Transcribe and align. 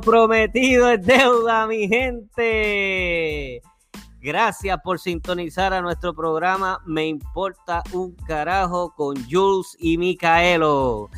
Prometido 0.00 0.90
es 0.90 1.04
deuda, 1.04 1.66
mi 1.66 1.88
gente. 1.88 3.62
Gracias 4.20 4.78
por 4.82 4.98
sintonizar 4.98 5.72
a 5.72 5.80
nuestro 5.80 6.12
programa 6.14 6.80
Me 6.84 7.06
Importa 7.06 7.82
un 7.92 8.14
Carajo 8.14 8.92
con 8.94 9.16
Jules 9.30 9.76
y 9.78 9.96
Micaelo. 9.96 11.08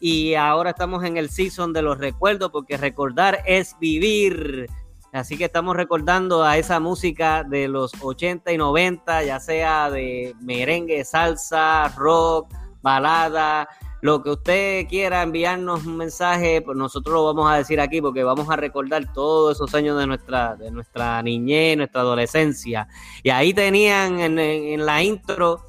Y 0.00 0.34
ahora 0.34 0.70
estamos 0.70 1.04
en 1.04 1.16
el 1.16 1.30
season 1.30 1.72
de 1.72 1.82
los 1.82 1.98
recuerdos 1.98 2.50
porque 2.50 2.76
recordar 2.76 3.38
es 3.46 3.76
vivir. 3.80 4.66
Así 5.12 5.36
que 5.36 5.44
estamos 5.44 5.76
recordando 5.76 6.42
a 6.42 6.56
esa 6.58 6.80
música 6.80 7.44
de 7.44 7.68
los 7.68 7.92
80 8.00 8.52
y 8.52 8.58
90, 8.58 9.24
ya 9.24 9.40
sea 9.40 9.90
de 9.90 10.34
merengue, 10.40 11.04
salsa, 11.04 11.88
rock, 11.96 12.52
balada, 12.82 13.68
lo 14.02 14.20
que 14.20 14.30
usted 14.30 14.88
quiera 14.88 15.22
enviarnos 15.22 15.86
un 15.86 15.96
mensaje, 15.96 16.60
pues 16.60 16.76
nosotros 16.76 17.14
lo 17.14 17.24
vamos 17.24 17.48
a 17.48 17.54
decir 17.54 17.80
aquí 17.80 18.02
porque 18.02 18.24
vamos 18.24 18.50
a 18.50 18.56
recordar 18.56 19.12
todos 19.12 19.56
esos 19.56 19.72
años 19.76 19.96
de 19.96 20.08
nuestra, 20.08 20.56
de 20.56 20.72
nuestra 20.72 21.22
niñez, 21.22 21.76
nuestra 21.76 22.00
adolescencia. 22.00 22.88
Y 23.22 23.30
ahí 23.30 23.54
tenían 23.54 24.18
en, 24.18 24.84
la 24.84 25.04
intro 25.04 25.64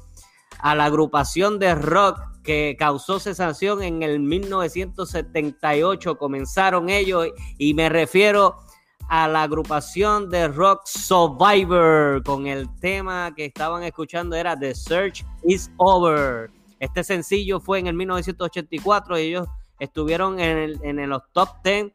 a 0.58 0.74
la 0.74 0.86
agrupación 0.86 1.60
de 1.60 1.76
rock 1.76 2.18
que 2.42 2.74
causó 2.76 3.20
sensación 3.20 3.84
en 3.84 4.02
el 4.02 4.18
1978. 4.18 6.18
Comenzaron 6.18 6.90
ellos 6.90 7.28
y 7.56 7.72
me 7.74 7.88
refiero 7.88 8.56
a 9.08 9.28
la 9.28 9.44
agrupación 9.44 10.28
de 10.28 10.48
rock 10.48 10.80
Survivor 10.86 12.20
con 12.24 12.48
el 12.48 12.68
tema 12.80 13.32
que 13.36 13.44
estaban 13.44 13.84
escuchando 13.84 14.34
era 14.34 14.58
The 14.58 14.74
Search 14.74 15.24
is 15.44 15.70
Over. 15.76 16.50
Este 16.84 17.02
sencillo 17.02 17.58
fue 17.60 17.78
en 17.78 17.86
el 17.86 17.94
1984 17.94 19.18
y 19.18 19.22
ellos 19.22 19.48
estuvieron 19.78 20.38
en, 20.38 21.08
los 21.08 21.22
top 21.32 21.48
10 21.64 21.86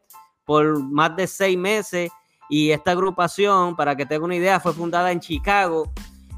por 0.44 0.82
más 0.82 1.14
de 1.16 1.28
seis 1.28 1.56
meses. 1.56 2.10
Y 2.48 2.72
esta 2.72 2.90
agrupación, 2.90 3.76
para 3.76 3.94
que 3.94 4.06
tenga 4.06 4.24
una 4.24 4.34
idea, 4.34 4.58
fue 4.58 4.72
fundada 4.72 5.12
en 5.12 5.20
Chicago 5.20 5.92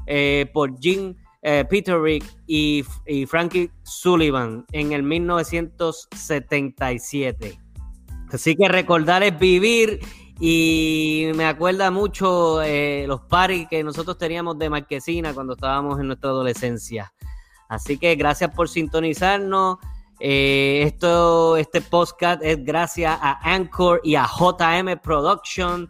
eh, 0.05 0.47
por 0.53 0.77
Jim 0.79 1.15
eh, 1.41 1.65
Peterick 1.67 2.23
y, 2.45 2.85
y, 3.07 3.25
Frankie 3.25 3.71
Sullivan 3.81 4.67
en 4.71 4.91
el 4.91 5.01
1977. 5.01 7.59
Así 8.31 8.55
que 8.55 8.67
recordar 8.67 9.23
es 9.23 9.39
vivir 9.39 9.99
y 10.39 11.31
me 11.35 11.45
acuerda 11.45 11.89
mucho 11.89 12.61
eh, 12.61 13.05
los 13.07 13.21
paris 13.21 13.65
que 13.67 13.83
nosotros 13.83 14.19
teníamos 14.19 14.59
de 14.59 14.69
Marquesina 14.69 15.33
cuando 15.33 15.53
estábamos 15.53 15.99
en 15.99 16.05
nuestra 16.05 16.29
adolescencia. 16.29 17.11
Así 17.69 17.97
que 17.97 18.15
gracias 18.15 18.53
por 18.53 18.69
sintonizarnos. 18.69 19.77
Eh, 20.19 20.83
esto, 20.85 21.57
este 21.57 21.81
podcast 21.81 22.41
es 22.43 22.63
gracias 22.63 23.17
a 23.21 23.39
Anchor 23.53 23.99
y 24.03 24.15
a 24.15 24.25
JM 24.25 24.99
Production. 25.01 25.89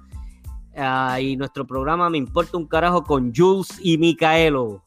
Ah, 0.75 1.19
y 1.21 1.35
nuestro 1.35 1.67
programa 1.67 2.09
Me 2.09 2.17
Importa 2.17 2.57
un 2.57 2.67
Carajo 2.67 3.03
con 3.03 3.33
Jules 3.35 3.79
y 3.81 3.97
Micaelo. 3.97 4.83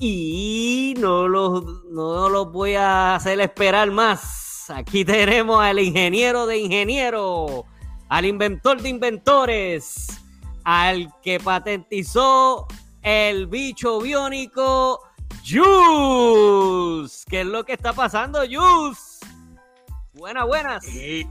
Y 0.00 0.94
no 0.98 1.28
los, 1.28 1.84
no 1.90 2.28
los 2.28 2.52
voy 2.52 2.74
a 2.74 3.16
hacer 3.16 3.40
esperar 3.40 3.90
más. 3.90 4.70
Aquí 4.70 5.04
tenemos 5.04 5.60
al 5.60 5.78
ingeniero 5.78 6.46
de 6.46 6.58
ingenieros, 6.58 7.62
al 8.08 8.24
inventor 8.24 8.80
de 8.80 8.88
inventores, 8.88 10.08
al 10.64 11.12
que 11.22 11.40
patentizó 11.40 12.66
el 13.02 13.46
bicho 13.46 14.00
biónico 14.00 15.00
Jus. 15.46 17.24
¿Qué 17.28 17.40
es 17.40 17.46
lo 17.46 17.64
que 17.64 17.72
está 17.72 17.92
pasando, 17.92 18.40
Jus? 18.40 19.18
Buenas, 20.14 20.46
buenas. 20.46 20.84
Eh, 20.88 21.26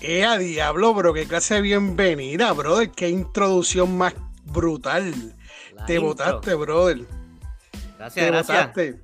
eh, 0.00 0.24
a 0.24 0.36
diablo, 0.36 0.92
bro, 0.92 1.14
qué 1.14 1.26
clase 1.26 1.54
de 1.54 1.60
bienvenida, 1.62 2.52
brother. 2.52 2.90
Qué 2.90 3.08
introducción 3.08 3.96
más 3.96 4.14
brutal. 4.44 5.14
te 5.86 5.98
votaste, 5.98 6.54
brother. 6.54 7.06
Gracias, 7.96 8.14
te 8.14 8.30
gracias. 8.30 8.96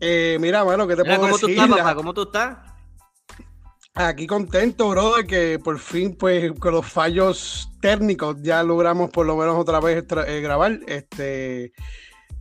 Eh, 0.00 0.38
mira, 0.40 0.64
mano, 0.64 0.86
¿qué 0.86 0.96
te 0.96 1.04
puedo 1.04 1.20
¿cómo 1.20 1.32
decir? 1.36 1.56
Tú 1.56 1.62
estás, 1.62 1.78
papá? 1.78 1.94
¿Cómo 1.94 2.14
tú 2.14 2.22
estás? 2.22 2.58
Aquí 3.94 4.26
contento, 4.26 4.88
brother, 4.88 5.26
que 5.26 5.58
por 5.58 5.78
fin, 5.78 6.16
pues, 6.16 6.52
con 6.58 6.72
los 6.72 6.86
fallos 6.86 7.68
técnicos 7.80 8.36
ya 8.40 8.62
logramos 8.62 9.10
por 9.10 9.26
lo 9.26 9.36
menos 9.36 9.58
otra 9.58 9.80
vez 9.80 10.04
eh, 10.26 10.40
grabar. 10.40 10.78
Este 10.86 11.72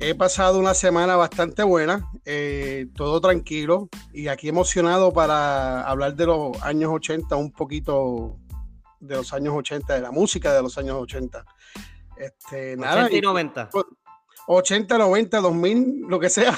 He 0.01 0.15
pasado 0.15 0.59
una 0.59 0.73
semana 0.73 1.17
bastante 1.17 1.61
buena, 1.61 2.09
eh, 2.23 2.87
todo 2.95 3.19
tranquilo 3.19 3.89
y 4.13 4.29
aquí 4.29 4.47
emocionado 4.47 5.11
para 5.11 5.81
hablar 5.81 6.15
de 6.15 6.25
los 6.25 6.61
años 6.63 6.89
80, 6.93 7.35
un 7.35 7.51
poquito 7.51 8.38
de 9.01 9.15
los 9.15 9.33
años 9.33 9.53
80, 9.57 9.95
de 9.95 10.01
la 10.01 10.11
música 10.11 10.53
de 10.53 10.61
los 10.61 10.77
años 10.77 10.95
80. 11.01 11.43
Este, 12.15 12.77
80 12.77 13.11
y 13.13 13.19
90. 13.19 13.69
80, 14.47 14.97
90, 14.97 15.41
2000, 15.41 16.05
lo 16.07 16.17
que 16.17 16.29
sea. 16.29 16.55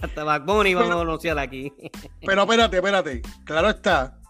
Hasta 0.00 0.22
Back 0.22 0.44
vamos 0.46 0.90
a 0.90 1.00
anunciar 1.00 1.36
aquí. 1.40 1.72
pero 2.24 2.42
espérate, 2.42 2.76
espérate. 2.76 3.22
Claro 3.44 3.70
está 3.70 4.20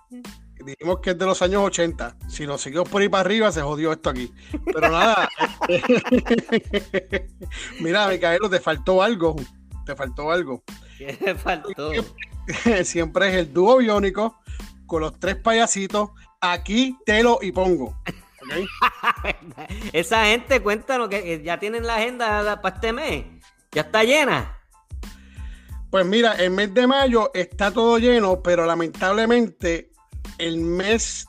dijimos 0.65 1.01
que 1.01 1.11
es 1.11 1.19
de 1.19 1.27
los 1.27 1.41
años 1.43 1.63
80. 1.63 2.17
Si 2.29 2.47
nos 2.47 2.61
seguimos 2.61 2.89
por 2.89 3.03
ahí 3.03 3.09
para 3.09 3.21
arriba, 3.21 3.53
se 3.53 3.63
jodió 3.63 3.93
esto 3.93 4.11
aquí. 4.11 4.33
Pero 4.65 4.91
nada. 4.91 5.29
Mira, 7.81 8.09
Micaelo, 8.09 8.49
te 8.49 8.61
faltó 8.61 9.03
algo. 9.03 9.37
Te 9.85 9.95
faltó 9.95 10.31
algo. 10.31 10.63
¿Qué 10.99 11.35
faltó? 11.35 11.93
Siempre 12.85 13.29
es 13.29 13.35
el 13.35 13.53
dúo 13.53 13.79
biónico 13.79 14.41
con 14.87 15.03
los 15.03 15.19
tres 15.19 15.37
payasitos. 15.37 16.11
Aquí 16.41 16.97
te 17.05 17.23
lo 17.23 17.39
y 17.41 17.53
pongo. 17.53 17.97
Esa 19.93 20.27
gente, 20.27 20.61
cuéntanos 20.61 21.09
que 21.09 21.43
ya 21.43 21.59
tienen 21.59 21.87
la 21.87 21.97
agenda 21.97 22.61
para 22.61 22.75
este 22.75 22.93
mes. 22.93 23.25
Ya 23.73 23.83
está 23.83 24.05
llena. 24.05 24.59
Pues 25.91 26.05
mira, 26.05 26.33
el 26.33 26.51
mes 26.51 26.75
de 26.75 26.87
mayo 26.87 27.31
está 27.35 27.71
todo 27.71 27.99
lleno, 27.99 28.43
pero 28.43 28.67
lamentablemente 28.67 29.94
el 30.39 30.59
mes, 30.59 31.27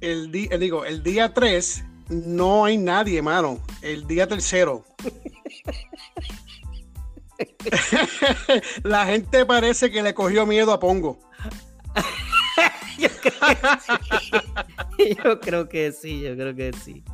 el 0.00 0.30
día, 0.30 0.50
eh, 0.52 0.58
digo, 0.58 0.84
el 0.84 1.02
día 1.02 1.34
3 1.34 1.84
no 2.08 2.64
hay 2.64 2.78
nadie, 2.78 3.20
mano. 3.22 3.60
El 3.82 4.06
día 4.06 4.26
tercero. 4.26 4.84
La 8.82 9.04
gente 9.06 9.44
parece 9.44 9.90
que 9.90 10.02
le 10.02 10.14
cogió 10.14 10.46
miedo 10.46 10.72
a 10.72 10.80
Pongo. 10.80 11.18
yo, 12.98 13.10
creo 15.40 15.68
que 15.68 15.92
sí. 15.92 16.20
yo 16.20 16.34
creo 16.36 16.54
que 16.54 16.72
sí, 16.72 17.04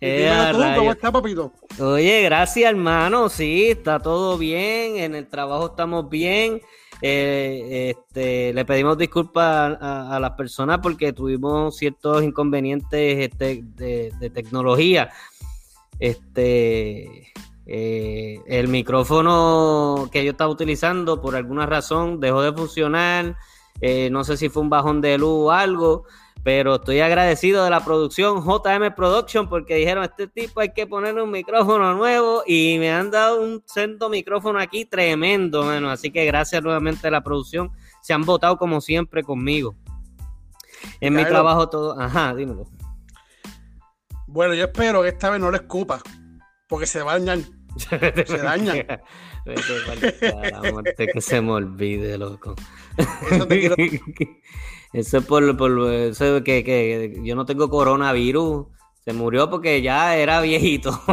¿Cómo 0.76 0.92
está, 0.92 1.12
papito? 1.12 1.52
Oye, 1.78 2.22
gracias, 2.22 2.70
hermano. 2.70 3.28
Sí, 3.28 3.70
está 3.70 4.00
todo 4.00 4.38
bien. 4.38 4.96
En 4.96 5.14
el 5.14 5.28
trabajo 5.28 5.66
estamos 5.66 6.08
bien. 6.08 6.62
Eh, 7.04 7.90
este, 7.90 8.52
le 8.52 8.64
pedimos 8.64 8.96
disculpas 8.96 9.76
a, 9.80 10.18
las 10.20 10.30
personas 10.32 10.78
porque 10.80 11.12
tuvimos 11.12 11.76
ciertos 11.76 12.22
inconvenientes 12.22 13.18
este, 13.18 13.64
de, 13.74 14.30
tecnología. 14.30 15.10
Este, 15.98 17.32
eh, 17.66 18.40
el 18.46 18.68
micrófono 18.68 20.08
que 20.12 20.24
yo 20.24 20.30
estaba 20.30 20.52
utilizando 20.52 21.20
por 21.20 21.34
alguna 21.34 21.66
razón 21.66 22.20
dejó 22.20 22.40
de 22.40 22.52
funcionar. 22.52 23.36
Eh, 23.80 24.08
no 24.10 24.22
sé 24.22 24.36
si 24.36 24.48
fue 24.48 24.62
un 24.62 24.70
bajón 24.70 25.00
de 25.00 25.18
luz 25.18 25.46
o 25.46 25.50
algo 25.50 26.04
pero 26.42 26.76
estoy 26.76 27.00
agradecido 27.00 27.62
de 27.62 27.70
la 27.70 27.84
producción 27.84 28.44
JM 28.44 28.94
Production 28.96 29.48
porque 29.48 29.76
dijeron, 29.76 30.02
este 30.02 30.26
tipo 30.26 30.60
hay 30.60 30.72
que 30.72 30.86
ponerle 30.86 31.22
un 31.22 31.30
micrófono 31.30 31.94
nuevo 31.94 32.42
y 32.46 32.78
me 32.80 32.90
han 32.90 33.12
dado 33.12 33.40
un 33.40 33.62
centro 33.66 34.08
micrófono 34.08 34.58
aquí 34.58 34.84
tremendo, 34.84 35.62
mano. 35.62 35.90
Así 35.90 36.10
que 36.10 36.24
gracias 36.24 36.62
nuevamente 36.62 37.06
a 37.06 37.10
la 37.12 37.22
producción. 37.22 37.70
Se 38.02 38.12
han 38.12 38.22
votado 38.22 38.56
como 38.56 38.80
siempre 38.80 39.22
conmigo. 39.22 39.76
En 41.00 41.14
mi 41.14 41.24
trabajo 41.24 41.68
todo... 41.68 42.00
Ajá, 42.00 42.34
dímelo. 42.34 42.66
Bueno, 44.26 44.54
yo 44.54 44.64
espero 44.64 45.02
que 45.02 45.08
esta 45.08 45.30
vez 45.30 45.40
no 45.40 45.50
le 45.50 45.58
escupa 45.58 46.02
porque 46.68 46.86
se 46.86 47.04
dañan. 47.04 47.44
se 47.76 48.38
dañan. 48.38 48.84
que 50.96 51.20
se 51.20 51.40
me 51.40 51.52
olvide, 51.52 52.18
loco. 52.18 52.56
Eso 53.30 53.46
te 53.46 53.60
quiero... 53.60 53.76
Eso 54.92 55.18
es 55.18 55.24
por, 55.24 55.42
eso 55.42 56.44
que, 56.44 56.62
que 56.64 57.20
yo 57.22 57.34
no 57.34 57.46
tengo 57.46 57.70
coronavirus. 57.70 58.66
Se 59.04 59.12
murió 59.12 59.50
porque 59.50 59.82
ya 59.82 60.16
era 60.16 60.40
viejito. 60.40 61.02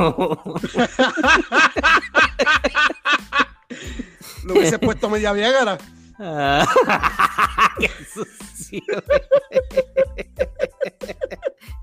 ¿Lo 4.43 4.53
hubiese 4.53 4.77
puesto 4.79 5.09
media 5.09 5.33
viegara? 5.33 5.77
¡Qué 7.79 7.89
sucio! 8.13 8.83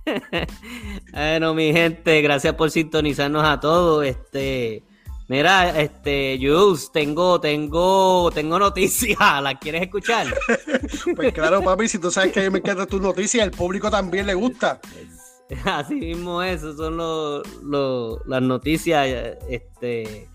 bueno, 1.13 1.55
mi 1.55 1.73
gente, 1.73 2.21
gracias 2.23 2.55
por 2.55 2.71
sintonizarnos 2.71 3.45
a 3.45 3.59
todos. 3.59 4.05
Este, 4.05 4.85
Mira, 5.29 5.81
este, 5.81 6.39
Jules, 6.41 6.91
tengo, 6.93 7.41
tengo, 7.41 8.31
tengo 8.33 8.59
noticias, 8.61 9.19
¿la 9.43 9.59
quieres 9.59 9.83
escuchar? 9.83 10.27
pues 11.17 11.33
claro, 11.33 11.63
papi, 11.63 11.89
si 11.89 11.99
tú 11.99 12.13
sabes 12.13 12.33
que 12.33 12.41
a 12.41 12.43
mí 12.45 12.51
me 12.51 12.59
encanta 12.59 12.87
tus 12.87 13.01
noticias, 13.01 13.43
al 13.43 13.51
público 13.51 13.91
también 13.91 14.27
le 14.27 14.35
gusta. 14.35 14.81
Así 15.65 15.95
mismo 15.95 16.43
eso, 16.43 16.77
son 16.77 16.97
las 18.27 18.43
noticias, 18.43 19.37
este, 19.49 20.29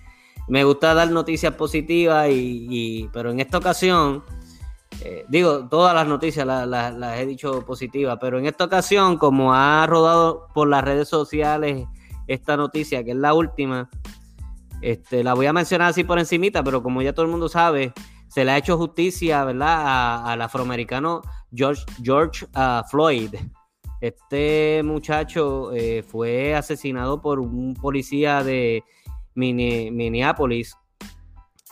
me 0.50 0.66
gusta 0.66 0.94
dar 0.94 1.10
noticias 1.10 1.54
positivas, 1.54 2.28
y, 2.30 3.10
pero 3.14 3.32
en 3.32 3.40
esta 3.40 3.60
ocasión, 3.60 4.24
eh, 5.02 5.26
digo, 5.30 5.70
todas 5.70 5.96
las 5.96 6.08
noticias 6.08 6.46
las, 6.46 7.20
he 7.20 7.26
dicho 7.26 7.66
positivas, 7.66 8.18
pero 8.20 8.40
en 8.40 8.46
esta 8.46 8.66
ocasión, 8.66 9.18
como 9.18 9.54
ha 9.54 9.88
rodado 9.88 10.48
por 10.54 10.68
las 10.68 10.84
redes 10.84 11.08
sociales 11.08 11.88
esta 12.28 12.58
noticia, 12.58 13.04
que 13.04 13.12
es 13.12 13.18
la 13.18 13.34
última, 13.34 13.90
este, 14.82 15.24
la 15.24 15.34
voy 15.34 15.46
a 15.46 15.54
mencionar 15.54 15.90
así 15.90 16.04
por 16.04 16.20
encimita, 16.20 16.64
pero 16.64 16.82
como 16.82 17.02
ya 17.02 17.14
todo 17.14 17.26
el 17.26 17.32
mundo 17.32 17.50
sabe, 17.50 17.94
se 18.28 18.46
le 18.46 18.52
ha 18.52 18.58
hecho 18.58 18.78
justicia, 18.78 19.44
¿verdad? 19.44 20.26
al 20.26 20.42
afroamericano 20.42 21.22
George, 21.54 21.84
George 22.02 22.46
uh, 22.56 22.88
Floyd. 22.90 23.36
Este 24.00 24.82
muchacho 24.84 25.72
eh, 25.74 26.02
fue 26.02 26.56
asesinado 26.56 27.22
por 27.22 27.40
un 27.40 27.76
policía 27.76 28.44
de 28.44 28.84
Minneapolis 29.36 30.76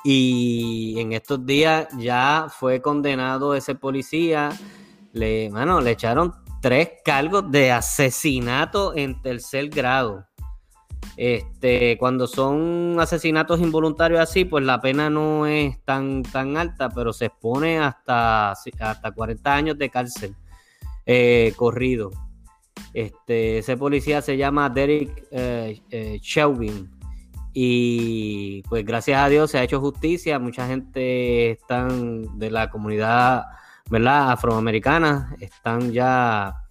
y 0.03 0.95
en 0.99 1.13
estos 1.13 1.45
días 1.45 1.87
ya 1.97 2.47
fue 2.49 2.81
condenado 2.81 3.55
ese 3.55 3.75
policía. 3.75 4.49
Le, 5.11 5.49
bueno, 5.49 5.81
le 5.81 5.91
echaron 5.91 6.33
tres 6.61 6.89
cargos 7.03 7.49
de 7.51 7.71
asesinato 7.71 8.95
en 8.95 9.21
tercer 9.21 9.69
grado. 9.69 10.28
Este, 11.21 11.97
cuando 11.97 12.27
son 12.27 12.95
asesinatos 12.97 13.59
involuntarios 13.59 14.21
así, 14.21 14.45
pues 14.45 14.63
la 14.63 14.79
pena 14.79 15.09
no 15.09 15.47
es 15.47 15.77
tan, 15.83 16.23
tan 16.23 16.55
alta, 16.55 16.87
pero 16.87 17.11
se 17.11 17.25
expone 17.25 17.77
hasta, 17.77 18.51
hasta 18.51 19.11
40 19.11 19.53
años 19.53 19.77
de 19.77 19.89
cárcel 19.89 20.33
eh, 21.05 21.51
corrido. 21.57 22.11
Este, 22.93 23.57
ese 23.57 23.75
policía 23.75 24.21
se 24.21 24.37
llama 24.37 24.69
Derek 24.69 25.27
eh, 25.31 25.81
eh 25.91 26.21
y 27.51 28.63
pues 28.69 28.85
gracias 28.85 29.21
a 29.21 29.27
Dios 29.27 29.51
se 29.51 29.57
ha 29.57 29.63
hecho 29.63 29.81
justicia. 29.81 30.39
Mucha 30.39 30.67
gente 30.67 31.51
están 31.51 32.39
de 32.39 32.49
la 32.49 32.69
comunidad, 32.69 33.43
¿verdad? 33.89 34.31
Afroamericana 34.31 35.35
están 35.41 35.91
ya 35.91 36.68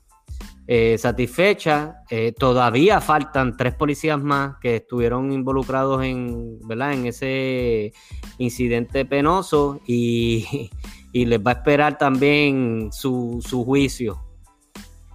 eh, 0.71 0.99
satisfecha. 0.99 2.03
Eh, 2.11 2.35
todavía 2.39 3.01
faltan 3.01 3.57
tres 3.57 3.75
policías 3.75 4.23
más 4.23 4.59
que 4.61 4.77
estuvieron 4.77 5.33
involucrados 5.33 6.05
en, 6.05 6.61
¿verdad? 6.69 6.93
en 6.93 7.07
ese 7.07 7.95
incidente 8.37 9.07
penoso 9.07 9.81
y, 9.87 10.71
les 11.15 11.41
va 11.41 11.53
a 11.53 11.55
esperar 11.55 11.97
también 11.97 12.91
su, 12.93 13.41
juicio. 13.65 14.21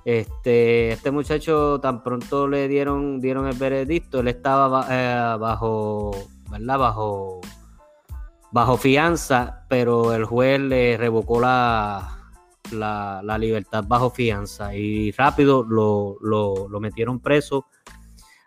Este, 0.03 0.93
este 0.93 1.11
muchacho 1.11 1.79
tan 1.79 2.03
pronto 2.03 2.47
le 2.47 2.67
dieron, 2.67 3.21
dieron 3.21 3.47
el 3.47 3.55
veredicto, 3.55 4.21
él 4.21 4.29
estaba 4.29 4.87
eh, 4.89 5.37
bajo, 5.39 6.11
¿verdad? 6.49 6.79
Bajo, 6.79 7.41
bajo 8.51 8.77
fianza, 8.77 9.65
pero 9.69 10.15
el 10.15 10.25
juez 10.25 10.59
le 10.59 10.97
revocó 10.97 11.39
la, 11.39 12.22
la, 12.71 13.37
libertad 13.37 13.83
bajo 13.85 14.09
fianza 14.09 14.75
y 14.75 15.11
rápido 15.11 15.63
lo, 15.63 16.79
metieron 16.79 17.19
preso 17.19 17.65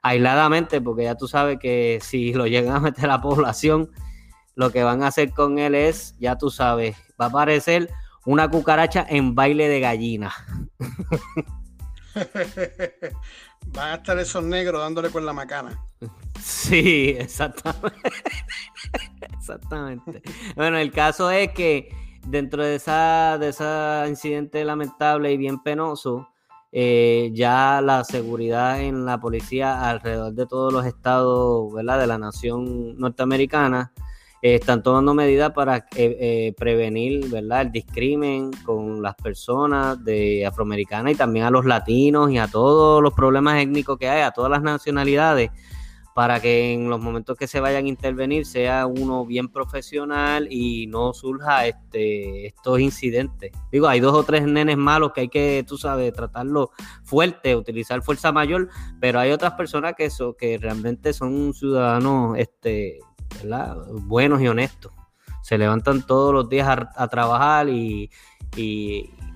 aisladamente 0.02 0.80
porque 0.80 1.04
ya 1.04 1.16
tú 1.16 1.28
sabes 1.28 1.58
que 1.60 1.98
si 2.02 2.32
lo 2.32 2.46
llegan 2.46 2.76
a 2.76 2.80
meter 2.80 3.06
a 3.06 3.08
la 3.08 3.20
población, 3.20 3.90
lo 4.54 4.70
que 4.70 4.84
van 4.84 5.02
a 5.02 5.08
hacer 5.08 5.32
con 5.32 5.58
él 5.58 5.74
es, 5.74 6.16
ya 6.18 6.38
tú 6.38 6.50
sabes, 6.50 6.96
va 7.20 7.26
a 7.26 7.28
aparecer 7.28 7.90
una 8.24 8.48
cucaracha 8.48 9.04
en 9.08 9.34
baile 9.34 9.68
de 9.68 9.80
gallina. 9.80 10.32
Van 13.72 13.90
a 13.90 13.94
estar 13.96 14.18
esos 14.18 14.44
negros 14.44 14.80
dándole 14.80 15.10
con 15.10 15.26
la 15.26 15.32
macana. 15.32 15.78
Sí, 16.40 17.16
exactamente. 17.18 18.10
exactamente. 19.38 20.22
Bueno, 20.54 20.78
el 20.78 20.92
caso 20.92 21.30
es 21.30 21.52
que 21.52 21.90
dentro 22.26 22.64
de 22.64 22.76
esa 22.76 23.38
de 23.38 23.49
ese 23.49 23.64
incidente 24.08 24.64
lamentable 24.64 25.32
y 25.32 25.37
bien 25.37 25.62
penoso, 25.62 26.28
eh, 26.73 27.31
ya 27.32 27.81
la 27.81 28.05
seguridad 28.05 28.81
en 28.82 29.06
la 29.06 29.19
policía 29.19 29.88
alrededor 29.88 30.34
de 30.34 30.46
todos 30.46 30.73
los 30.73 30.84
estados 30.84 31.73
¿verdad? 31.73 32.00
de 32.00 32.06
la 32.06 32.19
nación 32.19 32.99
norteamericana 32.99 33.93
eh, 34.43 34.56
están 34.56 34.82
tomando 34.82 35.14
medidas 35.14 35.52
para 35.52 35.87
eh, 35.96 36.52
prevenir 36.58 37.31
¿verdad? 37.31 37.62
el 37.62 37.73
discrimen 37.73 38.50
con 38.64 39.00
las 39.00 39.14
personas 39.14 40.05
de 40.05 40.44
afroamericanas 40.44 41.12
y 41.12 41.17
también 41.17 41.46
a 41.46 41.50
los 41.50 41.64
latinos 41.64 42.31
y 42.31 42.38
a 42.38 42.49
todos 42.49 43.02
los 43.02 43.14
problemas 43.14 43.62
étnicos 43.62 43.96
que 43.96 44.08
hay, 44.08 44.23
a 44.23 44.32
todas 44.32 44.50
las 44.50 44.62
nacionalidades 44.62 45.50
para 46.16 46.40
que 46.40 46.72
en 46.72 46.88
los 46.88 46.98
momentos 46.98 47.36
que 47.36 47.46
se 47.46 47.60
vayan 47.60 47.84
a 47.84 47.88
intervenir 47.88 48.46
sea 48.46 48.86
uno 48.86 49.26
bien 49.26 49.48
profesional 49.48 50.48
y 50.50 50.86
no 50.86 51.12
surja 51.12 51.66
este, 51.66 52.46
estos 52.46 52.80
incidentes. 52.80 53.52
Digo, 53.70 53.86
hay 53.86 54.00
dos 54.00 54.14
o 54.14 54.22
tres 54.22 54.46
nenes 54.46 54.78
malos 54.78 55.12
que 55.12 55.20
hay 55.20 55.28
que, 55.28 55.62
tú 55.68 55.76
sabes, 55.76 56.14
tratarlo 56.14 56.70
fuerte, 57.04 57.54
utilizar 57.54 58.00
fuerza 58.00 58.32
mayor, 58.32 58.70
pero 58.98 59.20
hay 59.20 59.30
otras 59.30 59.52
personas 59.52 59.92
que, 59.94 60.06
eso, 60.06 60.34
que 60.38 60.56
realmente 60.56 61.12
son 61.12 61.52
ciudadanos 61.52 62.38
este, 62.38 62.99
buenos 64.06 64.40
y 64.40 64.49
honestos. 64.49 64.92
Se 65.42 65.58
levantan 65.58 66.06
todos 66.06 66.32
los 66.32 66.49
días 66.49 66.66
a, 66.66 67.08
trabajar 67.08 67.68
y, 67.68 68.11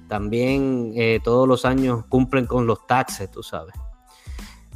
también 0.08 0.94
eh, 0.96 1.20
todos 1.22 1.46
los 1.46 1.66
años 1.66 2.06
cumplen 2.08 2.46
con 2.46 2.66
los 2.66 2.86
taxes, 2.86 3.30
tú 3.30 3.42
sabes. 3.42 3.74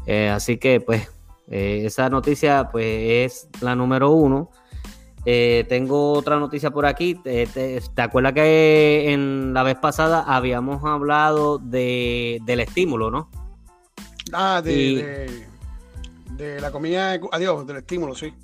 Eh, 0.04 0.28
así 0.28 0.58
que 0.58 0.82
pues 0.82 1.08
eh, 1.48 1.82
esa 1.84 2.08
noticia 2.08 2.68
pues 2.70 2.86
es 2.86 3.48
la 3.60 3.74
número 3.74 4.10
uno. 4.10 4.50
Eh, 5.26 5.64
tengo 5.68 6.12
otra 6.12 6.38
noticia 6.38 6.70
por 6.70 6.86
aquí. 6.86 7.14
Te, 7.14 7.80
acuerdas 7.96 8.34
que 8.34 9.12
en 9.12 9.54
la 9.54 9.62
vez 9.62 9.76
pasada 9.76 10.24
habíamos 10.26 10.84
hablado 10.84 11.58
de, 11.58 12.40
del 12.44 12.60
estímulo, 12.60 13.10
no? 13.10 13.30
Ah, 14.32 14.60
de, 14.62 15.46
de, 16.32 16.60
la 16.60 16.70
comida, 16.70 17.18
adiós, 17.32 17.66
del 17.66 17.78
estímulo, 17.78 18.14
sí. 18.14 18.34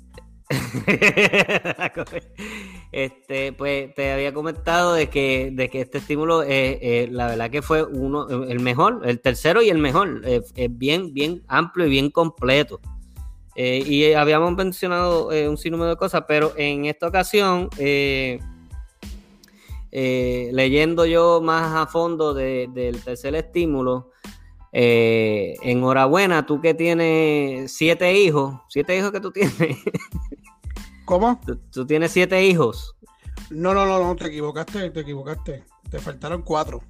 este, 2.91 3.53
pues 3.53 3.93
te 3.95 4.11
había 4.11 4.33
comentado 4.33 4.93
de 4.93 5.09
que, 5.09 5.51
de 5.53 5.69
que 5.69 5.81
este 5.81 5.99
estímulo, 5.99 6.43
eh, 6.43 7.07
la 7.11 7.27
verdad 7.27 7.49
que 7.49 7.61
fue 7.61 7.83
uno, 7.83 8.27
el 8.43 8.59
mejor, 8.59 9.01
el 9.05 9.19
tercero 9.19 9.61
y 9.61 9.69
el 9.69 9.77
mejor. 9.77 10.21
es 10.25 10.53
bien, 10.69 11.13
bien 11.13 11.43
amplio 11.47 11.87
y 11.87 11.89
bien 11.89 12.09
completo. 12.09 12.79
Eh, 13.55 13.83
y 13.85 14.13
habíamos 14.13 14.53
mencionado 14.55 15.31
eh, 15.31 15.49
un 15.49 15.57
sinnúmero 15.57 15.91
de 15.91 15.97
cosas, 15.97 16.23
pero 16.27 16.53
en 16.55 16.85
esta 16.85 17.07
ocasión, 17.07 17.69
eh, 17.77 18.39
leyendo 19.91 21.05
yo 21.05 21.41
más 21.41 21.75
a 21.75 21.85
fondo 21.85 22.33
del 22.33 23.03
tercer 23.03 23.35
estímulo, 23.35 24.11
enhorabuena, 24.71 26.45
tú 26.45 26.61
que 26.61 26.73
tienes 26.73 27.73
siete 27.73 28.13
hijos, 28.17 28.55
siete 28.69 28.97
hijos 28.97 29.11
que 29.11 29.19
tú 29.19 29.31
tienes. 29.31 29.53
¿Cómo? 31.11 31.39
¿Tú, 31.73 31.85
tienes 31.85 32.13
siete 32.13 32.41
hijos. 32.45 32.95
No, 33.49 33.73
no, 33.73 33.85
no, 33.85 34.01
no, 34.01 34.15
te 34.15 34.27
equivocaste, 34.27 34.91
te 34.91 35.01
equivocaste. 35.01 35.65
Te 35.89 35.99
faltaron 35.99 36.41
cuatro. 36.41 36.81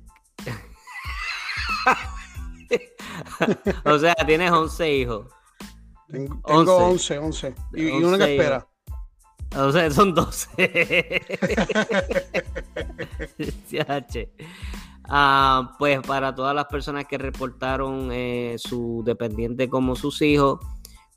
o 3.84 3.98
sea, 3.98 4.14
tienes 4.28 4.52
once 4.52 4.94
hijos. 4.94 5.26
Tengo, 6.08 6.40
11, 6.46 7.18
11. 7.18 7.56
Y, 7.74 7.90
una 7.90 8.20
que 8.20 8.36
espera. 8.36 8.68
O 9.58 9.72
sea, 9.72 9.90
son 9.90 10.14
12. 10.14 11.22
ah, 15.10 15.76
pues 15.80 16.00
para 16.02 16.36
todas 16.36 16.54
las 16.54 16.66
personas 16.66 17.08
que 17.08 17.18
reportaron 17.18 18.12
eh, 18.12 18.58
su 18.60 19.02
dependiente 19.04 19.68
como 19.68 19.96
sus 19.96 20.22
hijos, 20.22 20.60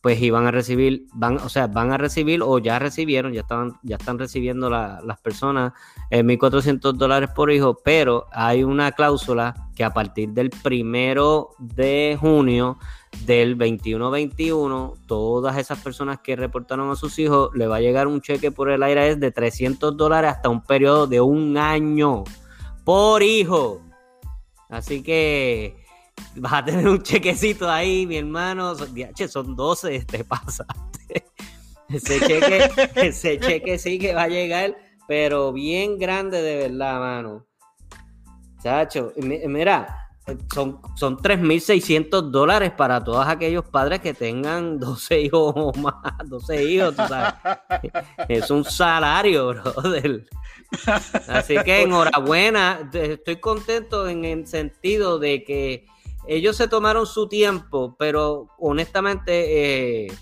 pues 0.05 0.21
iban 0.21 0.47
a 0.47 0.51
recibir, 0.51 1.07
van, 1.15 1.39
o 1.39 1.49
sea, 1.49 1.67
van 1.67 1.91
a 1.91 1.97
recibir 1.97 2.43
o 2.43 2.59
ya 2.59 2.79
recibieron, 2.79 3.33
ya 3.33 3.41
estaban, 3.41 3.73
ya 3.83 3.97
están 3.97 4.19
recibiendo 4.19 4.69
las 4.69 5.19
personas 5.23 5.73
eh, 6.11 6.23
1.400 6.23 6.93
dólares 6.93 7.31
por 7.35 7.51
hijo, 7.51 7.79
pero 7.83 8.27
hay 8.31 8.65
una 8.65 8.93
cláusula 8.93 9.71
que 9.75 9.83
a 9.83 9.95
partir 9.95 10.29
del 10.29 10.51
primero 10.51 11.53
de 11.59 12.19
junio 12.21 12.77
del 13.25 13.57
21-21, 13.57 14.93
todas 15.07 15.57
esas 15.57 15.79
personas 15.79 16.19
que 16.19 16.37
reportaron 16.37 16.91
a 16.91 16.97
sus 16.97 17.19
hijos, 17.19 17.49
le 17.55 17.67
va 17.67 17.77
a 17.77 17.81
llegar 17.81 18.07
un 18.07 18.21
cheque 18.21 18.51
por 18.51 18.69
el 18.69 18.83
aire 18.83 19.17
de 19.17 19.31
300 19.31 19.97
dólares 19.97 20.33
hasta 20.33 20.51
un 20.51 20.63
periodo 20.63 21.07
de 21.07 21.23
un 21.23 21.57
año 21.57 22.25
por 22.85 23.23
hijo. 23.23 23.81
Así 24.69 25.03
que 25.03 25.83
vas 26.37 26.53
a 26.53 26.65
tener 26.65 26.89
un 26.89 27.03
chequecito 27.03 27.71
ahí, 27.71 28.07
mi 28.07 28.19
hermano. 28.19 28.75
Son, 28.75 28.95
son 29.29 29.57
12, 29.57 30.05
te 30.05 30.25
pasaste. 30.25 31.25
ese 31.89 32.21
cheque, 32.21 32.71
ese 32.97 33.39
cheque 33.39 33.79
sí 33.79 33.99
que 33.99 34.15
va 34.15 34.25
a 34.25 34.29
llegar, 34.29 34.77
pero 35.07 35.53
bien 35.53 35.99
grande 35.99 36.43
de 36.43 36.69
verdad, 36.69 36.99
mano. 36.99 37.47
Chacho, 38.63 39.13
mira, 39.17 40.05
son, 40.53 40.81
son 40.97 41.19
3.600 41.19 42.31
dólares 42.31 42.73
para 42.73 43.03
todos 43.05 43.27
aquellos 43.27 43.65
padres 43.67 44.01
que 44.01 44.15
tengan 44.15 44.79
12 44.79 45.21
hijos 45.21 45.53
o 45.55 45.73
más, 45.79 46.17
12 46.25 46.65
hijos, 46.65 46.97
sabes. 46.97 47.35
Es 48.29 48.51
un 48.51 48.65
salario, 48.65 49.49
brother. 49.49 50.25
Así 51.29 51.57
que 51.65 51.83
enhorabuena, 51.83 52.91
estoy 52.93 53.37
contento 53.37 54.09
en 54.09 54.25
el 54.25 54.47
sentido 54.47 55.19
de 55.19 55.45
que 55.45 55.87
ellos 56.27 56.57
se 56.57 56.69
tomaron 56.69 57.07
su 57.07 57.29
tiempo, 57.29 57.97
pero 57.99 58.49
honestamente, 58.59 60.07
eh, 60.07 60.13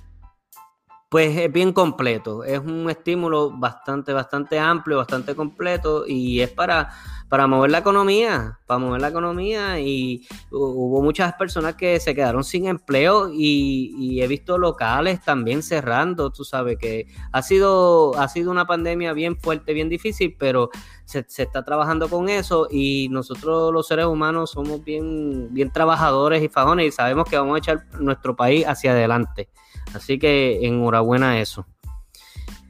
pues 1.08 1.36
es 1.36 1.52
bien 1.52 1.72
completo. 1.72 2.42
Es 2.42 2.58
un 2.58 2.88
estímulo 2.88 3.50
bastante, 3.50 4.12
bastante 4.12 4.58
amplio, 4.58 4.96
bastante 4.96 5.34
completo 5.34 6.04
y 6.06 6.40
es 6.40 6.50
para 6.50 6.88
para 7.32 7.46
mover 7.46 7.70
la 7.70 7.78
economía, 7.78 8.58
para 8.66 8.76
mover 8.76 9.00
la 9.00 9.08
economía 9.08 9.80
y 9.80 10.28
hubo 10.50 11.00
muchas 11.00 11.32
personas 11.32 11.76
que 11.76 11.98
se 11.98 12.14
quedaron 12.14 12.44
sin 12.44 12.66
empleo 12.66 13.30
y, 13.32 14.20
he 14.20 14.26
visto 14.26 14.58
locales 14.58 15.22
también 15.24 15.62
cerrando, 15.62 16.30
tú 16.30 16.44
sabes 16.44 16.76
que 16.76 17.06
ha 17.32 17.40
sido, 17.40 18.14
ha 18.18 18.28
sido 18.28 18.50
una 18.50 18.66
pandemia 18.66 19.14
bien 19.14 19.38
fuerte, 19.38 19.72
bien 19.72 19.88
difícil, 19.88 20.36
pero 20.38 20.68
se, 21.06 21.20
está 21.20 21.64
trabajando 21.64 22.06
con 22.10 22.28
eso 22.28 22.68
y 22.70 23.08
nosotros 23.10 23.72
los 23.72 23.88
seres 23.88 24.04
humanos 24.04 24.50
somos 24.50 24.84
bien, 24.84 25.48
bien 25.54 25.72
trabajadores 25.72 26.42
y 26.42 26.50
fajones 26.50 26.88
y 26.88 26.92
sabemos 26.92 27.26
que 27.30 27.38
vamos 27.38 27.54
a 27.54 27.58
echar 27.60 27.86
nuestro 27.98 28.36
país 28.36 28.66
hacia 28.66 28.90
adelante. 28.90 29.48
Así 29.94 30.18
que 30.18 30.66
enhorabuena 30.66 31.30
a 31.30 31.40
eso. 31.40 31.64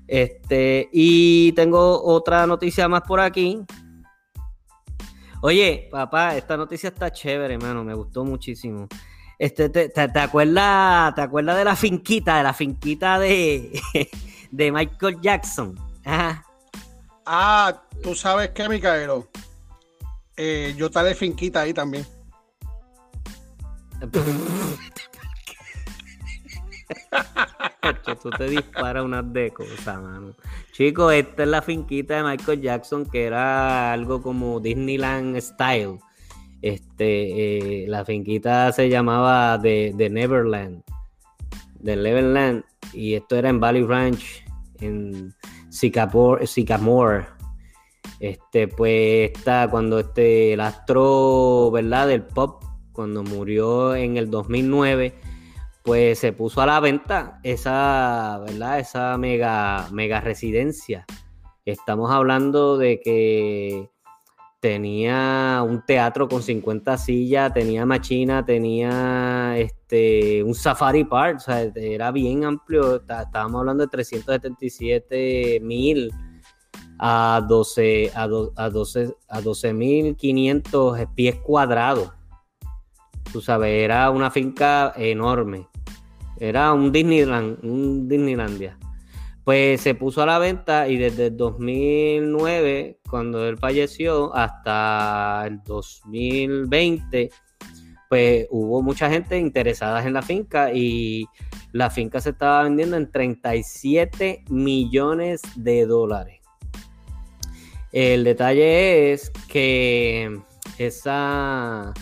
Este, 0.07 0.89
y 0.93 1.51
tengo 1.53 2.01
otra 2.05 2.47
noticia 2.47 2.87
más 2.87 3.01
por 3.01 3.19
aquí. 3.19 3.65
Oye, 5.45 5.89
papá, 5.91 6.37
esta 6.37 6.57
noticia 6.57 6.91
está 6.91 7.11
chévere, 7.11 7.55
hermano, 7.55 7.83
me 7.83 7.95
gustó 7.95 8.25
muchísimo. 8.25 8.87
Este, 9.37 9.69
te, 9.69 9.89
te, 9.89 10.21
acuerdas, 10.21 11.17
¿Te 11.17 11.21
acuerdas 11.21 11.57
de 11.57 11.65
la 11.65 11.75
finquita, 11.75 12.37
de 12.37 12.45
la 12.45 12.55
finquita 12.55 13.19
de, 13.19 13.83
de 14.53 14.71
Michael 14.71 15.21
Jackson? 15.21 15.77
Ah, 17.27 17.83
tú 18.05 18.15
sabes 18.15 18.51
qué, 18.51 18.69
Micaelo. 18.69 19.27
Eh, 20.37 20.75
yo 20.77 20.87
estaré 20.87 21.13
finquita 21.17 21.63
ahí 21.63 21.75
también. 21.75 22.07
tú 28.23 28.31
te 28.31 28.45
disparas 28.45 29.05
unas 29.05 29.33
de 29.33 29.51
cosas, 29.51 30.01
mano. 30.01 30.37
Chicos, 30.73 31.13
esta 31.13 31.43
es 31.43 31.49
la 31.51 31.61
finquita 31.61 32.17
de 32.17 32.23
Michael 32.23 32.63
Jackson, 32.63 33.05
que 33.05 33.27
era 33.27 33.93
algo 33.93 34.23
como 34.23 34.59
Disneyland 34.59 35.39
Style. 35.39 35.99
Este, 36.63 37.83
eh, 37.83 37.87
la 37.89 38.07
finquita 38.07 38.73
se 38.73 38.89
llamaba 38.89 39.61
The, 39.61 39.93
Neverland. 40.11 40.83
The 41.85 41.95
Neverland. 41.95 42.65
Y 42.95 43.13
esto 43.13 43.37
era 43.37 43.51
en 43.51 43.61
Valley 43.61 43.85
Ranch, 43.85 44.45
en 44.81 45.35
Sycamore. 45.69 47.27
Este, 48.19 48.67
pues 48.67 49.31
está 49.31 49.69
cuando 49.71 49.99
este, 49.99 50.55
el 50.55 50.61
astro, 50.61 51.71
¿verdad? 51.71 52.09
Del 52.09 52.23
pop, 52.23 52.65
cuando 52.93 53.23
murió 53.23 53.95
en 53.95 54.17
el 54.17 54.31
2009 54.31 55.13
pues 55.83 56.19
se 56.19 56.33
puso 56.33 56.61
a 56.61 56.67
la 56.67 56.81
venta 56.81 57.41
esa, 57.43 58.41
¿verdad? 58.47 58.79
Esa 58.79 59.19
mega, 59.19 59.89
mega 59.93 60.21
residencia. 60.21 61.05
Estamos 61.65 62.11
hablando 62.11 62.77
de 62.79 63.01
que 63.01 63.91
tenía 64.61 65.61
un 65.67 65.85
teatro 65.85 66.29
con 66.29 66.41
50 66.41 66.97
sillas, 66.97 67.53
tenía 67.53 67.85
machina, 67.85 68.45
tenía 68.45 69.55
este, 69.59 70.41
un 70.45 70.55
safari 70.55 71.03
park, 71.03 71.39
o 71.39 71.41
sea, 71.41 71.63
era 71.75 72.13
bien 72.13 72.45
amplio. 72.45 72.97
Estábamos 72.97 73.59
hablando 73.59 73.85
de 73.85 73.91
377 73.91 75.59
mil 75.63 76.13
a 76.99 77.45
12 77.49 78.13
a, 78.15 78.23
a 78.23 78.71
12 78.71 79.17
a 79.29 79.41
12.500 79.41 81.13
pies 81.15 81.37
cuadrados. 81.41 82.13
Tú 83.33 83.41
sabes, 83.41 83.83
era 83.83 84.11
una 84.11 84.31
finca 84.31 84.93
enorme. 84.97 85.72
Era 86.43 86.73
un 86.73 86.91
Disneyland, 86.91 87.65
un 87.65 88.09
Disneylandia. 88.09 88.77
Pues 89.45 89.81
se 89.81 89.95
puso 89.95 90.23
a 90.23 90.27
la 90.27 90.41
venta 90.41 90.89
y 90.89 90.97
desde 90.97 91.27
el 91.27 91.37
2009, 91.37 92.99
cuando 93.09 93.47
él 93.47 93.57
falleció, 93.59 94.35
hasta 94.35 95.45
el 95.47 95.63
2020, 95.63 97.31
pues 98.09 98.49
hubo 98.51 98.83
mucha 98.83 99.09
gente 99.09 99.39
interesada 99.39 100.05
en 100.05 100.15
la 100.15 100.23
finca 100.23 100.73
y 100.75 101.27
la 101.71 101.91
finca 101.91 102.21
se 102.21 102.31
estaba 102.31 102.65
vendiendo 102.65 102.97
en 102.97 103.09
37 103.09 104.43
millones 104.51 105.43
de 105.55 105.87
dólares. 105.87 106.41
El 107.93 108.25
detalle 108.25 109.13
es 109.13 109.31
que 109.47 110.41
esa 110.77 111.95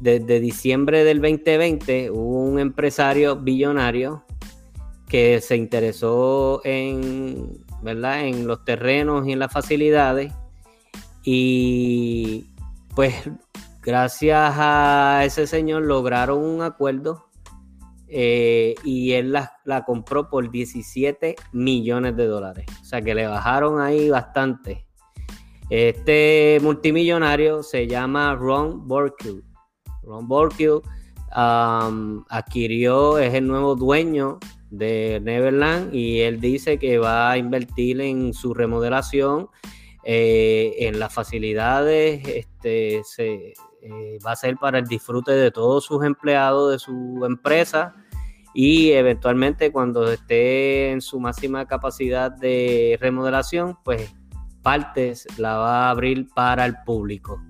desde 0.00 0.40
diciembre 0.40 1.04
del 1.04 1.20
2020 1.20 2.10
hubo 2.10 2.42
un 2.42 2.58
empresario 2.58 3.36
billonario 3.36 4.24
que 5.08 5.40
se 5.40 5.56
interesó 5.56 6.60
en, 6.64 7.64
¿verdad? 7.82 8.26
en 8.26 8.46
los 8.46 8.64
terrenos 8.64 9.26
y 9.26 9.32
en 9.32 9.38
las 9.38 9.52
facilidades 9.52 10.32
y 11.22 12.46
pues 12.94 13.14
gracias 13.82 14.54
a 14.56 15.22
ese 15.24 15.46
señor 15.46 15.82
lograron 15.82 16.44
un 16.44 16.62
acuerdo 16.62 17.26
eh, 18.08 18.74
y 18.84 19.12
él 19.12 19.32
la, 19.32 19.52
la, 19.64 19.84
compró 19.84 20.28
por 20.28 20.50
17 20.50 21.34
millones 21.52 22.16
de 22.16 22.26
dólares. 22.26 22.66
O 22.80 22.84
sea 22.84 23.02
que 23.02 23.16
le 23.16 23.26
bajaron 23.26 23.80
ahí 23.80 24.08
bastante. 24.08 24.86
Este 25.68 26.60
multimillonario 26.62 27.64
se 27.64 27.88
llama 27.88 28.36
Ron 28.36 28.86
Burkle 28.86 29.42
Ron 30.06 30.28
Borkio 30.28 30.82
adquirió, 31.30 33.18
es 33.18 33.34
el 33.34 33.46
nuevo 33.46 33.74
dueño 33.74 34.38
de 34.70 35.20
Neverland 35.22 35.94
y 35.94 36.20
él 36.20 36.40
dice 36.40 36.78
que 36.78 36.98
va 36.98 37.32
a 37.32 37.38
invertir 37.38 38.00
en 38.00 38.32
su 38.32 38.54
remodelación, 38.54 39.48
eh, 40.04 40.74
en 40.78 40.98
las 40.98 41.12
facilidades, 41.12 42.26
este, 42.26 43.02
se, 43.04 43.54
eh, 43.82 44.18
va 44.24 44.32
a 44.32 44.36
ser 44.36 44.56
para 44.56 44.78
el 44.78 44.86
disfrute 44.86 45.32
de 45.32 45.50
todos 45.50 45.84
sus 45.84 46.04
empleados 46.04 46.72
de 46.72 46.78
su 46.78 47.22
empresa 47.26 47.94
y 48.54 48.92
eventualmente 48.92 49.70
cuando 49.70 50.10
esté 50.10 50.90
en 50.90 51.00
su 51.00 51.20
máxima 51.20 51.66
capacidad 51.66 52.30
de 52.30 52.96
remodelación, 53.00 53.76
pues 53.84 54.14
partes 54.62 55.26
la 55.38 55.58
va 55.58 55.86
a 55.86 55.90
abrir 55.90 56.28
para 56.34 56.64
el 56.66 56.76
público. 56.84 57.40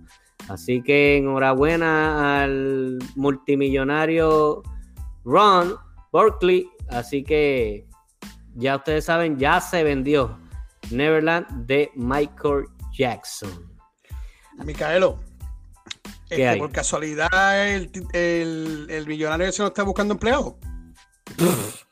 Así 0.49 0.83
que 0.83 1.17
enhorabuena 1.17 2.43
al 2.43 2.99
multimillonario 3.17 4.62
Ron 5.25 5.76
Berkeley. 6.12 6.71
Así 6.88 7.25
que 7.25 7.87
ya 8.55 8.76
ustedes 8.76 9.05
saben, 9.05 9.38
ya 9.38 9.61
se 9.61 9.83
vendió 9.83 10.38
Neverland 10.91 11.67
de 11.67 11.91
Michael 11.95 12.67
Jackson. 12.93 13.73
Micaelo, 14.65 15.21
este, 16.31 16.57
por 16.57 16.73
casualidad 16.73 17.69
el, 17.69 17.91
el, 18.88 19.07
millonario 19.07 19.47
ese 19.47 19.62
no 19.62 19.69
está 19.69 19.83
buscando 19.83 20.15
empleado. 20.15 20.59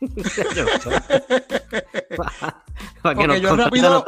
Porque 3.02 3.40
yo 3.40 3.56
rápido, 3.56 4.04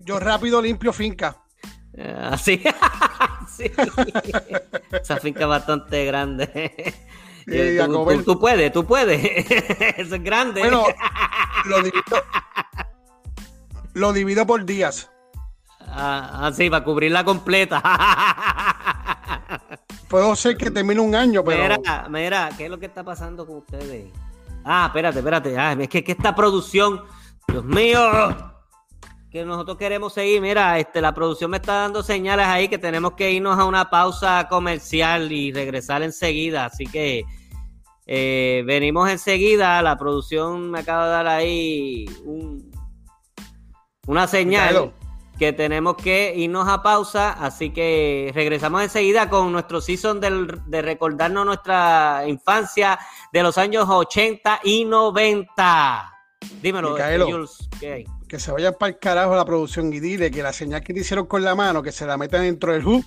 yo 0.00 0.18
rápido 0.18 0.60
limpio 0.62 0.92
finca. 0.92 1.40
Así. 2.00 2.62
Esa 4.92 5.18
finca 5.18 5.46
bastante 5.46 6.04
grande. 6.04 6.94
tú, 8.24 8.38
puedes, 8.38 8.72
tú 8.72 8.86
puedes. 8.86 9.22
Eso 9.98 10.14
es 10.14 10.22
grande. 10.22 10.60
Bueno, 10.60 10.84
lo 13.94 14.12
divido, 14.12 14.46
por 14.46 14.64
días. 14.64 15.10
Ah, 15.80 16.50
sí, 16.54 16.70
para 16.70 16.84
cubrirla 16.84 17.24
completa. 17.24 17.82
Puedo 20.08 20.34
ser 20.36 20.56
que 20.56 20.70
termine 20.70 21.00
un 21.00 21.14
año, 21.14 21.44
pero. 21.44 21.62
Mira, 21.62 22.06
mira, 22.08 22.48
¿qué 22.56 22.64
es 22.64 22.70
lo 22.70 22.78
que 22.78 22.86
está 22.86 23.04
pasando 23.04 23.46
con 23.46 23.58
ustedes? 23.58 24.12
Ah, 24.64 24.86
espérate, 24.86 25.18
espérate. 25.18 25.58
Ah, 25.58 25.72
es 25.78 25.88
que, 25.88 26.02
que 26.02 26.12
esta 26.12 26.34
producción, 26.34 27.02
Dios 27.48 27.64
mío 27.64 28.00
que 29.30 29.44
nosotros 29.44 29.76
queremos 29.76 30.12
seguir. 30.12 30.40
Mira, 30.40 30.78
este, 30.78 31.00
la 31.00 31.14
producción 31.14 31.50
me 31.50 31.58
está 31.58 31.74
dando 31.74 32.02
señales 32.02 32.46
ahí 32.46 32.68
que 32.68 32.78
tenemos 32.78 33.12
que 33.12 33.30
irnos 33.30 33.58
a 33.58 33.64
una 33.64 33.88
pausa 33.88 34.48
comercial 34.48 35.30
y 35.30 35.52
regresar 35.52 36.02
enseguida. 36.02 36.66
Así 36.66 36.86
que 36.86 37.24
Eh, 38.12 38.64
venimos 38.66 39.08
enseguida. 39.08 39.80
La 39.82 39.96
producción 39.96 40.68
me 40.72 40.80
acaba 40.80 41.04
de 41.04 41.10
dar 41.12 41.28
ahí 41.28 42.06
una 44.08 44.26
señal 44.26 44.92
que 45.38 45.52
tenemos 45.52 45.94
que 45.94 46.34
irnos 46.34 46.68
a 46.68 46.82
pausa. 46.82 47.32
Así 47.34 47.70
que 47.70 48.32
regresamos 48.34 48.82
enseguida 48.82 49.30
con 49.30 49.52
nuestro 49.52 49.80
season 49.80 50.18
de 50.20 50.82
recordarnos 50.82 51.46
nuestra 51.46 52.24
infancia 52.26 52.98
de 53.32 53.44
los 53.44 53.56
años 53.58 53.86
80 53.88 54.58
y 54.64 54.84
90. 54.86 56.12
Dímelo, 56.60 56.96
Jules, 57.30 57.68
¿qué 57.78 57.92
hay? 57.92 58.04
Que 58.30 58.38
se 58.38 58.52
vayan 58.52 58.76
para 58.78 58.92
el 58.92 58.98
carajo 59.00 59.34
la 59.34 59.44
producción 59.44 59.92
y 59.92 59.98
dile 59.98 60.30
que 60.30 60.40
la 60.40 60.52
señal 60.52 60.84
que 60.84 60.94
te 60.94 61.00
hicieron 61.00 61.26
con 61.26 61.42
la 61.42 61.56
mano, 61.56 61.82
que 61.82 61.90
se 61.90 62.06
la 62.06 62.16
metan 62.16 62.42
dentro 62.42 62.72
del 62.72 62.86
hoop. 62.86 63.04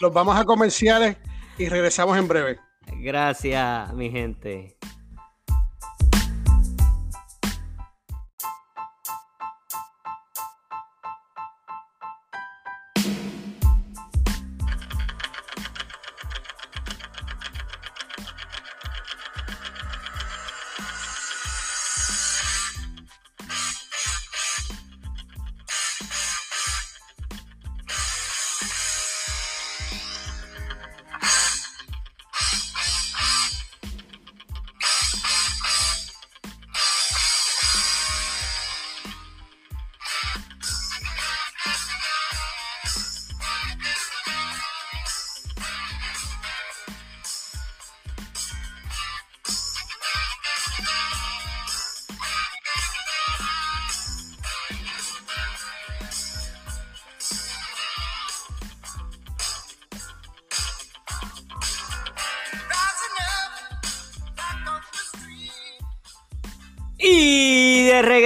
Los 0.00 0.12
vamos 0.12 0.36
a 0.36 0.44
comerciales 0.44 1.16
y 1.58 1.68
regresamos 1.68 2.16
en 2.16 2.28
breve. 2.28 2.60
Gracias, 3.00 3.92
mi 3.92 4.08
gente. 4.08 4.76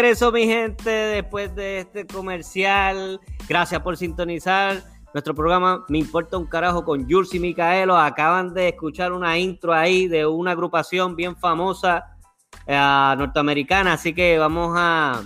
Regreso, 0.00 0.32
mi 0.32 0.46
gente, 0.46 0.88
después 0.88 1.54
de 1.54 1.80
este 1.80 2.06
comercial. 2.06 3.20
Gracias 3.46 3.82
por 3.82 3.98
sintonizar 3.98 4.82
nuestro 5.12 5.34
programa 5.34 5.84
Me 5.90 5.98
Importa 5.98 6.38
un 6.38 6.46
Carajo 6.46 6.86
con 6.86 7.06
Jules 7.06 7.34
y 7.34 7.38
Micaelo. 7.38 7.98
Acaban 7.98 8.54
de 8.54 8.68
escuchar 8.68 9.12
una 9.12 9.36
intro 9.36 9.74
ahí 9.74 10.08
de 10.08 10.24
una 10.24 10.52
agrupación 10.52 11.16
bien 11.16 11.36
famosa 11.36 12.16
eh, 12.66 13.14
norteamericana. 13.18 13.92
Así 13.92 14.14
que 14.14 14.38
vamos 14.38 14.74
a, 14.74 15.20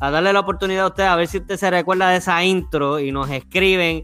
darle 0.00 0.32
la 0.32 0.40
oportunidad 0.40 0.86
a 0.86 0.88
usted 0.88 1.04
a 1.04 1.14
ver 1.14 1.28
si 1.28 1.38
usted 1.38 1.56
se 1.56 1.70
recuerda 1.70 2.10
de 2.10 2.16
esa 2.16 2.42
intro 2.42 2.98
y 2.98 3.12
nos 3.12 3.30
escriben 3.30 4.02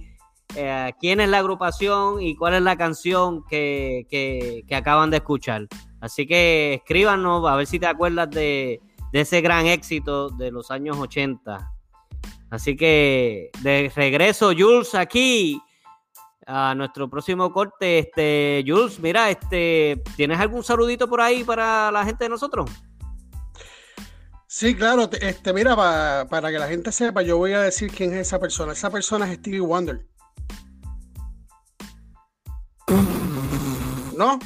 eh, 0.54 0.92
quién 1.00 1.18
es 1.18 1.28
la 1.28 1.38
agrupación 1.38 2.22
y 2.22 2.36
cuál 2.36 2.54
es 2.54 2.62
la 2.62 2.76
canción 2.76 3.42
que, 3.50 4.06
que 4.08 4.76
acaban 4.76 5.10
de 5.10 5.16
escuchar. 5.16 5.66
Así 6.00 6.24
que 6.24 6.74
escríbanos 6.74 7.44
a 7.48 7.56
ver 7.56 7.66
si 7.66 7.80
te 7.80 7.86
acuerdas 7.86 8.30
de 8.30 8.80
de 9.14 9.20
ese 9.20 9.40
gran 9.40 9.66
éxito 9.66 10.28
de 10.28 10.50
los 10.50 10.72
años 10.72 10.96
80. 10.98 11.70
Así 12.50 12.76
que 12.76 13.50
de 13.62 13.92
regreso, 13.94 14.50
Jules, 14.58 14.92
aquí 14.96 15.62
a 16.44 16.74
nuestro 16.74 17.08
próximo 17.08 17.52
corte. 17.52 18.00
Este, 18.00 18.64
Jules, 18.66 18.98
mira, 18.98 19.30
este, 19.30 20.02
¿tienes 20.16 20.40
algún 20.40 20.64
saludito 20.64 21.08
por 21.08 21.20
ahí 21.20 21.44
para 21.44 21.92
la 21.92 22.04
gente 22.04 22.24
de 22.24 22.30
nosotros? 22.30 22.68
Sí, 24.48 24.74
claro. 24.74 25.08
Este, 25.12 25.52
mira, 25.52 25.76
para 26.28 26.50
que 26.50 26.58
la 26.58 26.66
gente 26.66 26.90
sepa, 26.90 27.22
yo 27.22 27.38
voy 27.38 27.52
a 27.52 27.60
decir 27.60 27.92
quién 27.92 28.12
es 28.14 28.26
esa 28.26 28.40
persona. 28.40 28.72
Esa 28.72 28.90
persona 28.90 29.30
es 29.30 29.38
Stevie 29.38 29.60
Wonder. 29.60 30.04
¿No? 34.18 34.40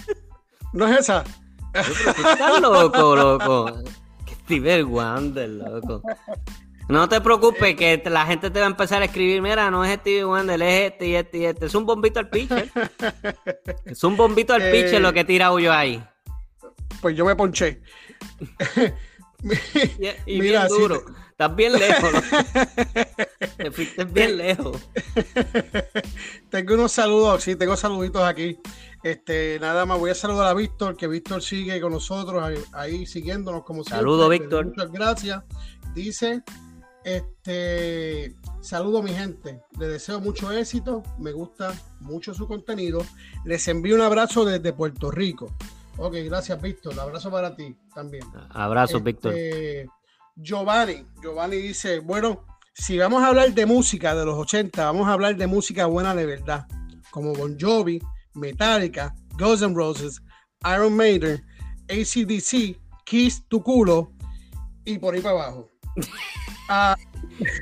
¿No 0.74 0.86
es 0.88 0.98
esa? 0.98 1.24
Estás 1.72 2.60
loco, 2.60 3.16
loco. 3.16 3.82
Steve 4.48 4.82
Wonder, 4.82 5.46
loco. 5.46 6.02
No 6.88 7.06
te 7.06 7.20
preocupes 7.20 7.76
que 7.76 8.02
la 8.06 8.24
gente 8.24 8.50
te 8.50 8.60
va 8.60 8.64
a 8.64 8.70
empezar 8.70 9.02
a 9.02 9.04
escribir, 9.04 9.42
mira, 9.42 9.70
no 9.70 9.84
es 9.84 10.00
Steve 10.00 10.24
Wonder, 10.24 10.62
es 10.62 10.92
este 10.92 11.06
y 11.08 11.14
este 11.16 11.38
y 11.38 11.44
este. 11.44 11.66
Es 11.66 11.74
un 11.74 11.84
bombito 11.84 12.18
al 12.18 12.30
pitcher. 12.30 12.70
es 13.84 14.02
un 14.04 14.16
bombito 14.16 14.54
al 14.54 14.62
pitcher 14.70 14.94
eh, 14.94 15.00
lo 15.00 15.12
que 15.12 15.20
he 15.20 15.24
tirado 15.24 15.58
yo 15.58 15.70
ahí. 15.70 16.02
Pues 17.02 17.14
yo 17.14 17.26
me 17.26 17.36
ponché. 17.36 17.82
y, 20.24 20.40
bien 20.40 20.66
duro. 20.66 21.04
Estás 21.30 21.54
bien 21.54 21.74
lejos. 21.74 22.10
Te 23.58 23.70
fuiste 23.70 24.04
bien 24.06 24.38
lejos. 24.38 24.88
tengo 26.48 26.72
unos 26.72 26.90
saludos, 26.90 27.42
sí, 27.42 27.54
tengo 27.54 27.76
saluditos 27.76 28.22
aquí. 28.22 28.58
Este, 29.02 29.58
nada 29.60 29.86
más 29.86 29.98
voy 29.98 30.10
a 30.10 30.14
saludar 30.14 30.48
a 30.48 30.54
Víctor, 30.54 30.96
que 30.96 31.06
Víctor 31.06 31.42
sigue 31.42 31.80
con 31.80 31.92
nosotros 31.92 32.42
ahí, 32.72 33.06
siguiéndonos 33.06 33.62
como 33.64 33.82
siempre. 33.82 33.98
Saludos, 33.98 34.30
Víctor. 34.30 34.66
Muchas 34.66 34.90
gracias. 34.90 35.44
Dice, 35.94 36.42
este, 37.04 38.34
saludo 38.60 39.02
mi 39.02 39.12
gente, 39.12 39.62
les 39.78 39.88
deseo 39.88 40.20
mucho 40.20 40.52
éxito, 40.52 41.02
me 41.18 41.32
gusta 41.32 41.72
mucho 42.00 42.34
su 42.34 42.46
contenido. 42.46 43.04
Les 43.44 43.66
envío 43.68 43.94
un 43.94 44.02
abrazo 44.02 44.44
desde 44.44 44.72
Puerto 44.72 45.10
Rico. 45.10 45.54
Ok, 45.96 46.16
gracias, 46.24 46.60
Víctor. 46.60 46.98
Abrazo 46.98 47.30
para 47.30 47.56
ti 47.56 47.76
también. 47.94 48.24
Abrazo, 48.50 49.00
Víctor. 49.00 49.32
Este, 49.32 49.88
Giovanni, 50.36 51.04
Giovanni 51.20 51.56
dice, 51.56 51.98
bueno, 52.00 52.44
si 52.72 52.96
vamos 52.98 53.22
a 53.22 53.28
hablar 53.28 53.52
de 53.52 53.66
música 53.66 54.14
de 54.14 54.24
los 54.24 54.38
80, 54.38 54.84
vamos 54.84 55.08
a 55.08 55.12
hablar 55.12 55.36
de 55.36 55.46
música 55.46 55.86
buena 55.86 56.14
de 56.14 56.26
verdad, 56.26 56.66
como 57.10 57.32
Bon 57.32 57.56
Jovi, 57.58 58.00
Metallica, 58.34 59.14
Guns 59.38 59.62
N' 59.62 59.74
Roses, 59.74 60.20
Iron 60.64 60.96
Maiden, 60.96 61.44
ACDC, 61.88 62.76
Kiss 63.04 63.44
tu 63.48 63.62
culo 63.62 64.12
y 64.84 64.98
por 64.98 65.14
ahí 65.14 65.20
para 65.20 65.42
abajo. 65.42 65.68
Ah. 66.70 66.94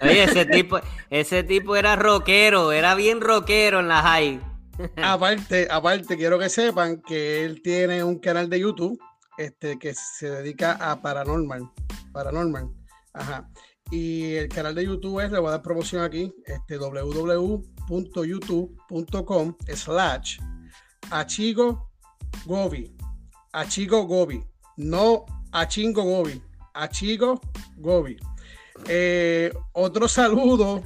Oye, 0.03 0.25
ese 0.25 0.47
tipo, 0.47 0.81
ese 1.11 1.45
tipo 1.45 1.77
era 1.77 1.95
rockero, 1.95 2.73
era 2.73 2.97
bien 2.97 3.21
rockero 3.21 3.79
en 3.79 3.87
la 3.87 4.03
high. 4.03 4.41
aparte, 4.97 5.69
aparte, 5.71 6.17
quiero 6.17 6.41
que 6.41 6.49
sepan 6.49 7.01
que 7.03 7.45
él 7.45 7.63
tiene 7.63 8.03
un 8.03 8.19
canal 8.19 8.51
de 8.51 8.59
YouTube 8.59 8.99
este, 9.39 9.79
que 9.79 9.95
se 9.95 10.29
dedica 10.29 10.73
a 10.73 11.01
paranormal. 11.01 11.71
Paranormal. 12.13 12.69
Ajá. 13.13 13.49
Y 13.93 14.35
el 14.35 14.49
canal 14.49 14.75
de 14.75 14.87
YouTube 14.87 15.21
es, 15.21 15.31
le 15.31 15.39
voy 15.39 15.47
a 15.49 15.53
dar 15.53 15.63
promoción 15.63 16.03
aquí, 16.03 16.35
este, 16.45 16.77
www.youtube.com 16.77 19.55
slash 19.73 20.39
Achigo 21.11 21.91
Gobi. 22.45 22.97
Achigo 23.53 24.03
Gobi. 24.07 24.45
No 24.77 25.25
Achingo 25.53 26.03
Gobi. 26.03 26.43
Achigo 26.75 27.41
Gobi. 27.77 28.17
Eh, 28.89 29.53
otro 29.73 30.09
saludo. 30.09 30.83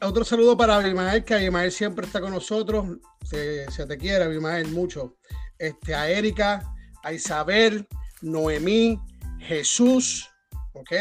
Otro 0.00 0.24
saludo 0.24 0.56
para 0.56 0.76
Abimael, 0.76 1.24
que 1.24 1.34
Abimael 1.34 1.70
siempre 1.70 2.06
está 2.06 2.20
con 2.20 2.32
nosotros. 2.32 2.98
Se, 3.22 3.66
te 3.86 3.98
quiere, 3.98 4.24
Abimael, 4.24 4.68
mucho. 4.68 5.16
Este, 5.58 5.94
a 5.94 6.10
Erika, 6.10 6.74
a 7.04 7.12
Isabel, 7.12 7.86
Noemí, 8.20 8.98
Jesús, 9.38 10.28
¿ok? 10.72 10.92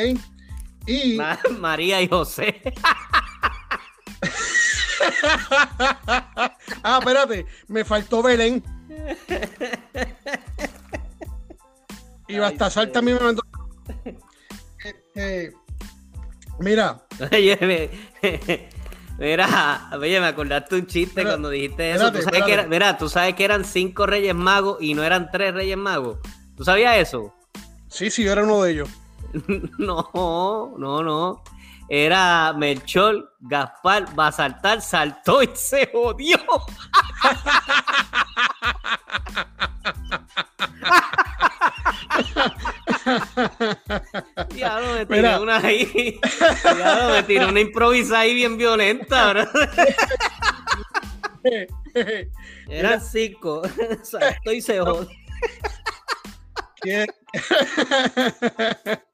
Y 0.86 1.20
María 1.60 2.02
y 2.02 2.08
José. 2.08 2.62
ah, 6.84 6.98
espérate, 7.00 7.46
me 7.68 7.84
faltó 7.84 8.22
Belén. 8.22 8.64
Y 12.28 12.38
Bastasar 12.38 12.90
también 12.90 13.18
me 13.18 13.24
mandó. 13.24 13.42
Este, 14.84 15.54
mira. 16.60 17.04
Mira, 19.20 19.90
oye, 20.00 20.20
me 20.20 20.28
acordaste 20.28 20.76
un 20.76 20.88
chiste 20.88 21.24
cuando 21.24 21.50
dijiste 21.50 21.92
eso. 21.92 22.12
¿Tú 22.12 22.22
sabes 22.22 22.44
que 22.44 22.66
mira, 22.68 22.98
tú 22.98 23.08
sabes 23.08 23.36
que 23.36 23.44
eran 23.44 23.66
cinco 23.66 24.08
Reyes 24.08 24.34
Magos 24.34 24.78
y 24.82 24.94
no 24.96 25.04
eran 25.04 25.30
tres 25.30 25.54
Reyes 25.54 25.78
Magos. 25.78 26.18
¿Tú 26.56 26.64
sabías 26.64 26.98
eso? 26.98 27.34
Sí, 27.88 28.10
sí, 28.10 28.24
yo 28.24 28.32
era 28.32 28.44
uno 28.44 28.64
de 28.64 28.72
ellos. 28.72 28.90
no, 29.78 30.76
no, 30.78 31.04
no 31.04 31.44
era 31.94 32.54
Melchor, 32.54 33.36
Gaspar, 33.42 34.18
va 34.18 34.28
a 34.28 34.32
saltar, 34.32 34.82
saltó 34.82 35.44
y 35.44 35.50
se 35.54 35.92
jodió. 35.92 36.38
Diablo, 44.54 44.94
me 44.94 45.06
tiró 45.06 45.42
una 45.42 45.58
ahí. 45.58 46.18
Diablo, 46.64 47.14
me 47.14 47.24
tiró 47.24 47.50
una 47.50 47.60
improvisa 47.60 48.20
ahí 48.20 48.36
bien 48.36 48.58
violenta, 48.58 49.34
¿verdad? 49.34 49.50
Eran 52.70 53.02
cinco. 53.02 53.64
Saltó 54.04 54.54
y 54.54 54.62
se 54.62 54.80
jodió. 54.80 55.10
¿Qué? 56.82 57.06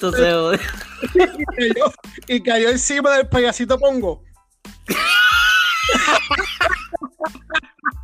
jode. 0.00 0.58
Y 2.26 2.42
cayó, 2.42 2.70
encima 2.70 3.16
del 3.16 3.28
payasito 3.28 3.78
pongo. 3.78 4.24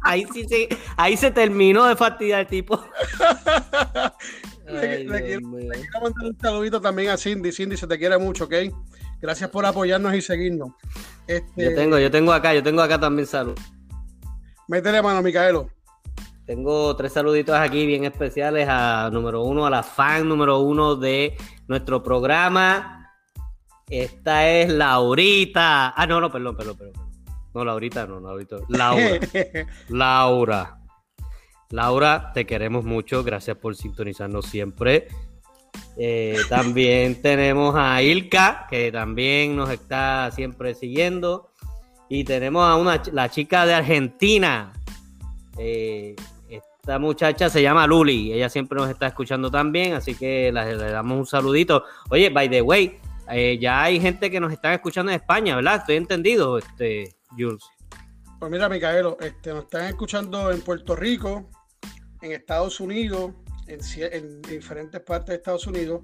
ahí 0.03 0.27
sí 0.33 0.47
se, 0.49 0.69
ahí 0.97 1.17
se 1.17 1.31
terminó 1.31 1.87
de 1.87 1.97
fastidiar 1.97 2.41
el 2.41 2.47
tipo. 2.47 2.85
le, 4.67 5.07
quiero, 5.07 5.49
mandar 5.49 6.25
un 6.25 6.39
saludito 6.41 6.81
también 6.81 7.11
a 7.11 7.17
Cindy. 7.17 7.53
Cindy, 7.53 7.77
se 7.77 7.87
te 7.87 7.99
quiere 7.99 8.19
mucho, 8.19 8.45
¿ok? 8.45 8.55
Gracias 9.21 9.51
por 9.51 9.65
apoyarnos 9.65 10.15
y 10.15 10.21
seguirnos. 10.21 10.71
Este, 11.27 11.65
yo 11.65 11.75
tengo, 11.75 11.99
yo 11.99 12.11
tengo 12.11 12.33
acá, 12.33 12.55
yo 12.55 12.63
tengo 12.63 12.83
acá 12.83 13.01
también 13.01 13.27
salud. 13.27 13.59
Métele 14.69 15.03
mano, 15.03 15.23
Micaelo. 15.23 15.71
Tengo 16.47 16.95
tres 16.95 17.13
saluditos 17.13 17.57
aquí 17.57 17.87
bien 17.87 18.05
especiales 18.05 18.69
a 18.69 19.09
número 19.11 19.43
uno, 19.43 19.65
a 19.65 19.71
la 19.71 19.83
fan 19.83 20.29
número 20.29 20.61
uno 20.61 20.95
de 20.95 21.37
nuestro 21.69 22.03
programa. 22.03 23.13
Esta 23.89 24.49
es 24.49 24.71
Laurita. 24.71 25.95
Ah, 25.97 26.07
no, 26.07 26.21
no, 26.21 26.31
perdón, 26.31 26.57
perdón, 26.57 26.77
perdón. 26.77 26.95
No, 27.55 27.65
Laurita, 27.65 28.07
no, 28.07 28.21
Laurita. 28.21 28.57
Laura. 28.69 29.21
Laura. 29.89 30.79
Laura, 31.71 32.33
te 32.35 32.45
queremos 32.45 32.85
mucho. 32.85 33.25
Gracias 33.25 33.57
por 33.57 33.75
sintonizarnos 33.77 34.47
siempre. 34.47 35.09
Eh, 35.97 36.37
también 36.49 37.23
tenemos 37.23 37.75
a 37.77 38.03
Ilka, 38.03 38.67
que 38.69 38.93
también 38.93 39.57
nos 39.57 39.71
está 39.71 40.31
siempre 40.33 40.75
siguiendo. 40.75 41.51
Y 42.09 42.25
tenemos 42.25 42.65
a 42.65 42.77
una, 42.77 43.03
la 43.13 43.31
chica 43.31 43.65
de 43.67 43.75
Argentina, 43.75 44.73
eh, 45.59 46.15
esta 46.85 46.99
muchacha 46.99 47.49
se 47.49 47.63
llama 47.63 47.87
Luli, 47.87 48.31
ella 48.31 48.51
siempre 48.51 48.79
nos 48.79 48.91
está 48.91 49.07
escuchando 49.07 49.51
también, 49.51 49.95
así 49.95 50.15
que 50.15 50.53
le, 50.53 50.77
damos 50.77 51.19
un 51.19 51.27
saludito. 51.27 51.85
Oye, 52.11 52.29
by 52.29 52.51
the 52.51 52.61
way, 52.61 53.01
eh, 53.31 53.57
ya 53.59 53.85
hay 53.85 53.99
gente 53.99 54.31
que 54.31 54.39
nos 54.39 54.53
está 54.53 54.75
escuchando 54.75 55.11
en 55.11 55.17
España, 55.17 55.57
¿verdad? 55.57 55.77
Estoy 55.77 55.97
entendido, 55.97 56.59
este, 56.59 57.17
Jules. 57.31 57.65
Pues 58.39 58.53
mira, 58.53 58.69
Micaelo, 58.69 59.17
este, 59.23 59.55
nos 59.55 59.65
están 59.65 59.87
escuchando 59.87 60.51
en 60.51 60.61
Puerto 60.61 60.95
Rico, 60.95 61.49
en 62.21 62.33
Estados 62.33 62.79
Unidos, 62.81 63.31
en, 63.67 64.43
diferentes 64.43 65.01
partes 65.01 65.29
de 65.29 65.35
Estados 65.37 65.67
Unidos. 65.67 66.03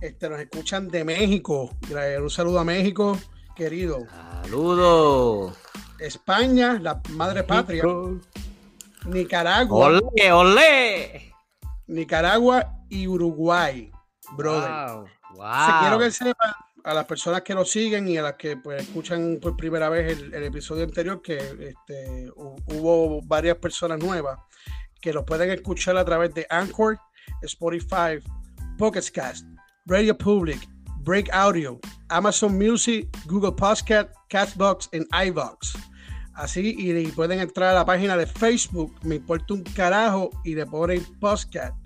Este, 0.00 0.30
nos 0.30 0.40
escuchan 0.40 0.88
de 0.88 1.04
México. 1.04 1.76
Un 2.22 2.30
saludo 2.30 2.58
a 2.58 2.64
México, 2.64 3.18
querido. 3.54 3.98
Saludos. 4.44 5.58
España, 5.98 6.78
la 6.80 7.02
madre 7.10 7.42
patria. 7.42 7.84
Nicaragua. 9.06 9.86
¡Olé, 9.86 10.32
olé! 10.32 11.32
Nicaragua 11.86 12.72
y 12.88 13.06
Uruguay, 13.06 13.90
brother. 14.36 14.70
Wow, 15.34 15.80
quiero 15.80 15.98
que 15.98 16.10
sepan 16.10 16.52
a 16.84 16.94
las 16.94 17.04
personas 17.06 17.42
que 17.42 17.54
nos 17.54 17.70
siguen 17.70 18.08
y 18.08 18.16
a 18.18 18.22
las 18.22 18.34
que 18.34 18.56
pues, 18.56 18.82
escuchan 18.82 19.38
por 19.40 19.56
primera 19.56 19.88
vez 19.88 20.18
el, 20.18 20.44
episodio 20.44 20.84
anterior 20.84 21.22
que 21.22 21.36
este, 21.36 22.30
hubo 22.36 23.22
varias 23.22 23.56
personas 23.56 23.98
nuevas 23.98 24.38
que 25.00 25.12
lo 25.12 25.24
pueden 25.24 25.50
escuchar 25.50 25.96
a 25.96 26.04
través 26.04 26.32
de 26.34 26.46
Anchor, 26.48 26.98
Spotify, 27.42 28.18
Pocket 28.78 29.04
Cast, 29.12 29.46
Radio 29.86 30.16
Public, 30.16 30.60
Break 31.00 31.28
Audio, 31.32 31.80
Amazon 32.08 32.56
Music, 32.56 33.08
Google 33.26 33.52
Podcast, 33.52 34.10
Castbox 34.28 34.88
y 34.92 35.26
iVox. 35.26 35.76
Así, 36.34 36.74
y, 36.78 37.06
pueden 37.08 37.40
entrar 37.40 37.70
a 37.70 37.74
la 37.74 37.84
página 37.84 38.16
de 38.16 38.26
Facebook, 38.26 38.94
me 39.02 39.16
importa 39.16 39.54
un 39.54 39.62
carajo, 39.62 40.30
y 40.44 40.54
le 40.54 40.66
ponen 40.66 41.04
podcast. 41.20 41.76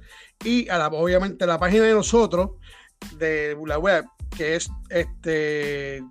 Y 0.45 0.69
a 0.69 0.79
la, 0.79 0.89
obviamente 0.89 1.47
la 1.47 1.59
página 1.59 1.85
de 1.85 1.95
nosotros, 1.95 2.51
de 3.19 3.57
la 3.67 3.79
web, 3.79 4.05
que 4.37 4.57
es 4.57 4.69
este 4.91 6.03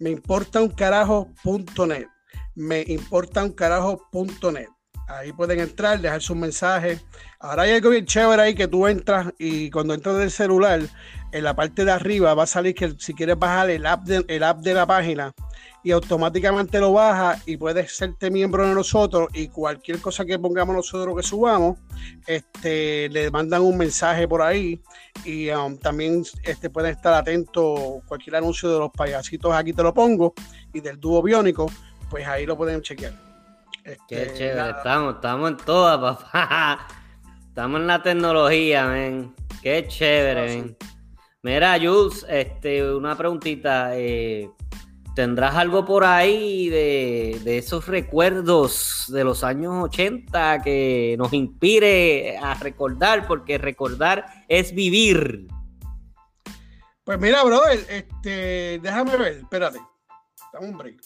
me 0.00 0.10
importa 0.10 0.62
un 0.62 0.70
carajo.net. 0.70 2.06
Me 2.54 2.82
importa 2.88 3.44
un 3.44 3.52
carajo.net. 3.52 4.68
Ahí 5.06 5.32
pueden 5.32 5.60
entrar, 5.60 6.00
dejar 6.00 6.22
sus 6.22 6.36
mensajes. 6.36 7.04
Ahora 7.38 7.62
hay 7.62 7.72
algo 7.72 7.90
bien 7.90 8.06
chévere 8.06 8.42
ahí 8.42 8.54
que 8.54 8.66
tú 8.66 8.86
entras 8.86 9.32
y 9.38 9.70
cuando 9.70 9.92
entras 9.92 10.16
del 10.16 10.30
celular, 10.30 10.80
en 11.32 11.44
la 11.44 11.54
parte 11.54 11.84
de 11.84 11.92
arriba 11.92 12.32
va 12.34 12.44
a 12.44 12.46
salir 12.46 12.74
que 12.74 12.94
si 12.98 13.12
quieres 13.12 13.38
bajar 13.38 13.70
el 13.70 13.84
app 13.86 14.08
el 14.08 14.42
app 14.42 14.60
de 14.60 14.74
la 14.74 14.86
página, 14.86 15.34
y 15.82 15.92
automáticamente 15.92 16.78
lo 16.78 16.92
baja 16.92 17.40
y 17.46 17.56
puedes 17.56 17.96
serte 17.96 18.30
miembro 18.30 18.66
de 18.68 18.74
nosotros 18.74 19.28
y 19.32 19.48
cualquier 19.48 20.00
cosa 20.00 20.24
que 20.24 20.38
pongamos 20.38 20.76
nosotros 20.76 21.16
que 21.16 21.22
subamos, 21.22 21.78
este, 22.26 23.08
le 23.08 23.30
mandan 23.30 23.62
un 23.62 23.78
mensaje 23.78 24.28
por 24.28 24.42
ahí 24.42 24.80
y 25.24 25.50
um, 25.50 25.78
también 25.78 26.22
este, 26.42 26.68
pueden 26.68 26.92
estar 26.92 27.14
atentos 27.14 28.02
cualquier 28.06 28.36
anuncio 28.36 28.70
de 28.70 28.78
los 28.78 28.90
payasitos, 28.90 29.52
aquí 29.54 29.72
te 29.72 29.82
lo 29.82 29.94
pongo, 29.94 30.34
y 30.72 30.80
del 30.80 31.00
dúo 31.00 31.22
biónico, 31.22 31.70
pues 32.10 32.26
ahí 32.26 32.44
lo 32.44 32.56
pueden 32.56 32.82
chequear. 32.82 33.14
Este, 33.84 34.06
Qué 34.08 34.32
chévere, 34.34 34.70
estamos, 34.70 35.14
estamos 35.14 35.50
en 35.50 35.56
todas, 35.58 35.98
papá. 36.32 36.86
Estamos 37.48 37.80
en 37.80 37.86
la 37.86 38.02
tecnología, 38.02 38.86
men. 38.86 39.34
Qué 39.62 39.86
chévere, 39.88 40.76
Mira, 41.42 41.78
Jules, 41.80 42.24
este, 42.28 42.94
una 42.94 43.16
preguntita. 43.16 43.96
Eh, 43.96 44.50
¿Tendrás 45.14 45.56
algo 45.56 45.84
por 45.84 46.04
ahí 46.04 46.68
de, 46.68 47.58
esos 47.58 47.86
recuerdos 47.88 49.06
de 49.08 49.24
los 49.24 49.42
años 49.42 49.84
80 49.84 50.62
que 50.62 51.16
nos 51.18 51.32
inspire 51.32 52.38
a 52.38 52.54
recordar? 52.54 53.26
Porque 53.26 53.58
recordar 53.58 54.44
es 54.48 54.72
vivir. 54.72 55.48
Pues 57.04 57.18
mira, 57.18 57.42
brother, 57.42 57.84
este, 57.88 58.78
déjame 58.80 59.16
ver, 59.16 59.32
espérate. 59.38 59.80
Dame 60.52 60.68
un 60.68 60.78
break. 60.78 61.00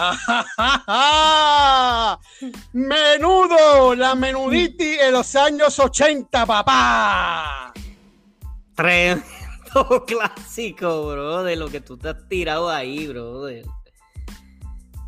Menudo, 2.72 3.94
la 3.94 4.14
menuditis 4.14 4.98
en 5.00 5.12
los 5.12 5.36
años 5.36 5.78
80, 5.78 6.46
papá. 6.46 7.70
Tremendo 8.74 9.22
clásico, 10.06 11.08
bro, 11.08 11.42
de 11.42 11.56
lo 11.56 11.68
que 11.68 11.82
tú 11.82 11.98
te 11.98 12.08
has 12.08 12.26
tirado 12.28 12.70
ahí, 12.70 13.06
bro. 13.08 13.44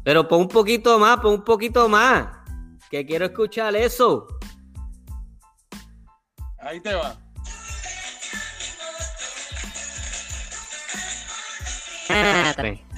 Pero 0.05 0.29
pon 0.29 0.43
un 0.43 0.49
poquito 0.49 0.99
más, 0.99 1.21
pon 1.21 1.33
un 1.35 1.45
poquito 1.45 1.89
más. 1.89 2.27
Que 2.91 3.07
quiero 3.07 3.27
escuchar 3.27 3.75
eso. 3.75 4.27
Ahí 6.59 6.81
te 6.81 6.95
va. 6.95 7.17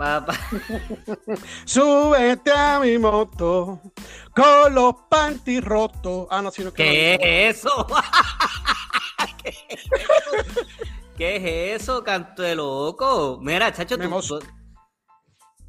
Papá. 0.00 0.32
Súbete 1.66 2.50
a 2.50 2.80
mi 2.80 2.96
moto 2.96 3.82
con 4.34 4.74
los 4.74 4.94
panty 5.10 5.60
rotos. 5.60 6.26
Ah, 6.30 6.40
no, 6.40 6.50
sino 6.50 6.72
que. 6.72 6.84
¿Qué 7.20 7.50
es 7.50 7.58
eso? 7.58 7.86
¿Qué 11.18 11.36
es 11.36 11.82
eso? 11.82 12.02
canto 12.02 12.40
de 12.40 12.54
loco? 12.54 13.40
Mira, 13.42 13.74
chacho, 13.74 13.98
tú, 13.98 14.40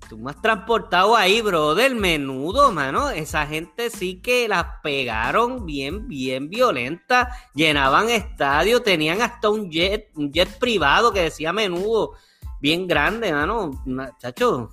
tú, 0.08 0.18
me 0.18 0.32
has 0.32 0.42
transportado 0.42 1.18
ahí, 1.18 1.42
bro, 1.42 1.76
del 1.76 1.96
menudo, 1.96 2.72
mano. 2.72 3.10
Esa 3.10 3.46
gente 3.46 3.90
sí 3.90 4.22
que 4.22 4.48
las 4.48 4.66
pegaron 4.82 5.66
bien, 5.66 6.08
bien 6.08 6.50
violenta. 6.50 7.36
Llenaban 7.54 8.10
estadios, 8.10 8.82
tenían 8.82 9.22
hasta 9.22 9.50
un 9.50 9.70
jet, 9.70 10.10
un 10.16 10.32
jet 10.32 10.58
privado 10.58 11.12
que 11.12 11.24
decía 11.24 11.52
menudo 11.52 12.14
bien 12.62 12.88
grande, 12.88 13.34
mano, 13.34 13.84
chacho. 14.20 14.70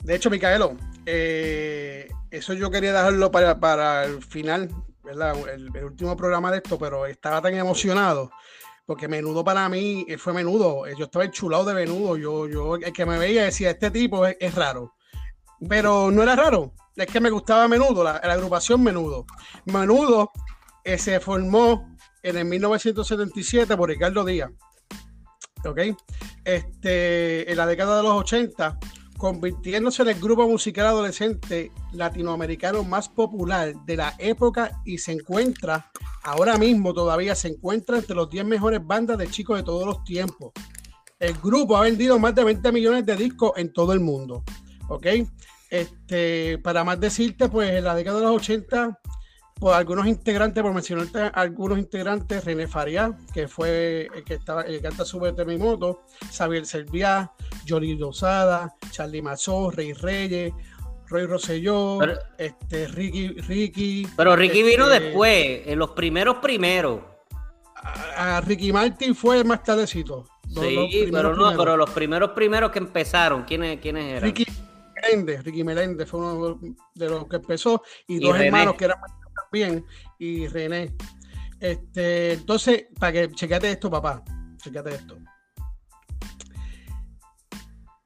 De 0.00 0.16
hecho, 0.16 0.28
Micaelo, 0.28 0.76
eh, 1.06 2.08
eso 2.30 2.52
yo 2.52 2.70
quería 2.70 2.92
dejarlo 2.92 3.30
para, 3.30 4.04
el 4.04 4.22
final, 4.22 4.68
¿verdad? 5.02 5.36
El, 5.48 5.84
último 5.84 6.16
programa 6.16 6.50
de 6.50 6.58
esto, 6.58 6.78
pero 6.78 7.06
estaba 7.06 7.40
tan 7.40 7.54
emocionado 7.54 8.30
porque 8.84 9.08
menudo 9.08 9.42
para 9.42 9.68
mí 9.68 10.06
fue 10.18 10.32
menudo. 10.32 10.86
Yo 10.96 11.06
estaba 11.06 11.24
enchulado 11.24 11.64
de 11.64 11.74
menudo. 11.74 12.16
Yo, 12.16 12.46
yo, 12.46 12.76
el 12.76 12.92
que 12.92 13.06
me 13.06 13.18
veía 13.18 13.44
decía, 13.44 13.70
este 13.70 13.90
tipo 13.90 14.24
es, 14.26 14.54
raro. 14.54 14.94
Pero 15.68 16.10
no 16.10 16.22
era 16.22 16.36
raro, 16.36 16.72
es 16.94 17.06
que 17.06 17.20
me 17.20 17.30
gustaba 17.30 17.66
menudo, 17.66 18.04
la, 18.04 18.12
agrupación 18.12 18.82
menudo. 18.82 19.24
Menudo 19.64 20.30
eh, 20.84 20.98
se 20.98 21.18
formó 21.18 21.96
en 22.22 22.36
el 22.36 22.44
1977 22.44 23.76
por 23.76 23.88
Ricardo 23.88 24.24
Díaz. 24.24 24.50
¿Ok? 25.66 25.80
Este, 26.44 27.50
en 27.50 27.56
la 27.56 27.66
década 27.66 27.98
de 27.98 28.02
los 28.04 28.12
80 28.12 28.78
convirtiéndose 29.16 30.02
en 30.02 30.08
el 30.08 30.20
grupo 30.20 30.46
musical 30.46 30.86
adolescente 30.86 31.72
latinoamericano 31.92 32.84
más 32.84 33.08
popular 33.08 33.74
de 33.84 33.96
la 33.96 34.14
época 34.18 34.82
y 34.84 34.98
se 34.98 35.12
encuentra, 35.12 35.90
ahora 36.22 36.58
mismo 36.58 36.92
todavía 36.92 37.34
se 37.34 37.48
encuentra 37.48 37.98
entre 37.98 38.14
los 38.14 38.28
10 38.28 38.44
mejores 38.44 38.84
bandas 38.84 39.18
de 39.18 39.28
chicos 39.28 39.56
de 39.56 39.62
todos 39.62 39.86
los 39.86 40.04
tiempos. 40.04 40.52
El 41.18 41.34
grupo 41.34 41.76
ha 41.76 41.82
vendido 41.82 42.18
más 42.18 42.34
de 42.34 42.44
20 42.44 42.72
millones 42.72 43.06
de 43.06 43.16
discos 43.16 43.52
en 43.56 43.72
todo 43.72 43.92
el 43.94 44.00
mundo. 44.00 44.44
¿Ok? 44.88 45.06
Este, 45.70 46.58
para 46.58 46.84
más 46.84 47.00
decirte, 47.00 47.48
pues 47.48 47.70
en 47.70 47.84
la 47.84 47.94
década 47.94 48.18
de 48.18 48.26
los 48.26 48.36
80 48.36 48.98
por 49.58 49.74
algunos 49.74 50.06
integrantes, 50.06 50.62
por 50.62 50.74
mencionarte 50.74 51.30
algunos 51.32 51.78
integrantes, 51.78 52.44
René 52.44 52.66
Faria, 52.66 53.16
que 53.32 53.48
fue 53.48 54.08
el 54.14 54.22
que 54.22 54.34
estaba, 54.34 54.62
el 54.62 54.76
que 54.76 54.82
canta 54.82 55.04
Súbete 55.04 55.44
mi 55.44 55.56
moto, 55.56 56.02
Xavier 56.30 56.66
Serviá, 56.66 57.32
Johnny 57.66 57.96
Dosada, 57.96 58.74
Charlie 58.90 59.22
Mazó, 59.22 59.70
Rey 59.70 59.94
Reyes, 59.94 60.52
Roy 61.08 61.26
Rosselló, 61.26 62.00
este, 62.36 62.88
Ricky, 62.88 63.28
Ricky. 63.28 64.08
Pero 64.16 64.36
Ricky 64.36 64.62
vino 64.62 64.90
este, 64.90 65.04
después, 65.04 65.62
en 65.66 65.78
los 65.78 65.90
primeros 65.90 66.36
primeros. 66.36 67.00
A, 68.16 68.40
Ricky 68.42 68.72
Martin 68.72 69.14
fue 69.14 69.42
más 69.44 69.62
tardecito. 69.62 70.26
Sí, 70.48 71.08
pero 71.10 71.34
no, 71.34 71.56
pero 71.56 71.76
los 71.76 71.90
primeros 71.90 72.30
primeros 72.30 72.70
que 72.70 72.78
empezaron, 72.78 73.44
¿quiénes, 73.44 73.80
quiénes 73.80 74.04
eran? 74.04 74.22
Ricky 74.22 74.46
Meléndez, 74.94 75.44
Ricky 75.44 75.64
Meléndez 75.64 76.08
fue 76.08 76.20
uno 76.20 76.58
de 76.94 77.08
los 77.08 77.26
que 77.26 77.36
empezó, 77.36 77.82
y, 78.06 78.18
dos 78.18 78.38
hermanos 78.38 78.74
que 78.74 78.84
eran 78.86 78.98
bien, 79.52 79.84
y 80.18 80.46
René. 80.48 80.94
Este, 81.60 82.34
entonces, 82.34 82.86
para 82.98 83.12
que 83.12 83.30
chequeate 83.32 83.70
esto, 83.70 83.90
papá, 83.90 84.22
chequeate 84.58 84.94
esto. 84.94 85.18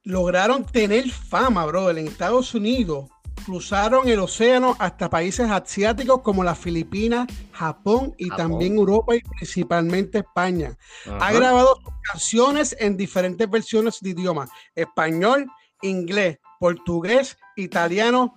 Lograron 0.04 0.64
tener 0.64 1.10
fama, 1.10 1.66
bro, 1.66 1.90
en 1.90 2.06
Estados 2.08 2.54
Unidos. 2.54 3.10
Cruzaron 3.44 4.06
el 4.08 4.20
océano 4.20 4.76
hasta 4.78 5.08
países 5.08 5.50
asiáticos 5.50 6.20
como 6.22 6.44
las 6.44 6.58
Filipinas, 6.58 7.26
Japón 7.52 8.14
y 8.18 8.28
también 8.28 8.76
Europa 8.76 9.16
y 9.16 9.20
principalmente 9.20 10.18
España. 10.18 10.76
Ha 11.06 11.32
grabado 11.32 11.80
canciones 12.02 12.76
en 12.78 12.96
diferentes 12.96 13.48
versiones 13.50 13.98
de 14.00 14.10
idioma: 14.10 14.46
español, 14.74 15.46
inglés, 15.80 16.38
portugués, 16.58 17.38
italiano, 17.56 18.34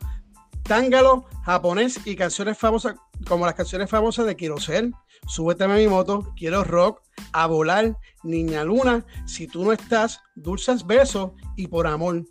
tángalo, 0.63 1.25
japonés 1.43 1.99
y 2.05 2.15
canciones 2.15 2.57
famosas 2.57 2.95
como 3.27 3.45
las 3.45 3.55
canciones 3.55 3.89
famosas 3.89 4.25
de 4.25 4.35
Quiero 4.35 4.59
ser, 4.59 4.91
Súbete 5.27 5.63
a 5.63 5.67
mi 5.67 5.87
moto, 5.87 6.33
Quiero 6.35 6.63
rock, 6.63 7.01
A 7.31 7.47
volar, 7.47 7.97
Niña 8.23 8.63
Luna, 8.63 9.05
Si 9.25 9.47
tú 9.47 9.63
no 9.63 9.71
estás, 9.71 10.21
Dulces 10.35 10.85
besos 10.85 11.31
y 11.55 11.67
Por 11.67 11.87
amor, 11.87 12.23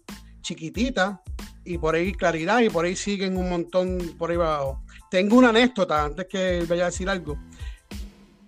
Chiquitita 0.42 1.22
y 1.64 1.78
por 1.78 1.94
ahí 1.94 2.12
Claridad 2.12 2.60
y 2.60 2.68
por 2.68 2.84
ahí 2.84 2.96
siguen 2.96 3.36
un 3.36 3.48
montón 3.48 4.16
por 4.18 4.30
ahí 4.30 4.36
abajo. 4.36 4.82
Tengo 5.10 5.36
una 5.36 5.50
anécdota 5.50 6.04
antes 6.04 6.26
que 6.28 6.64
vaya 6.68 6.84
a 6.84 6.86
decir 6.86 7.08
algo 7.08 7.38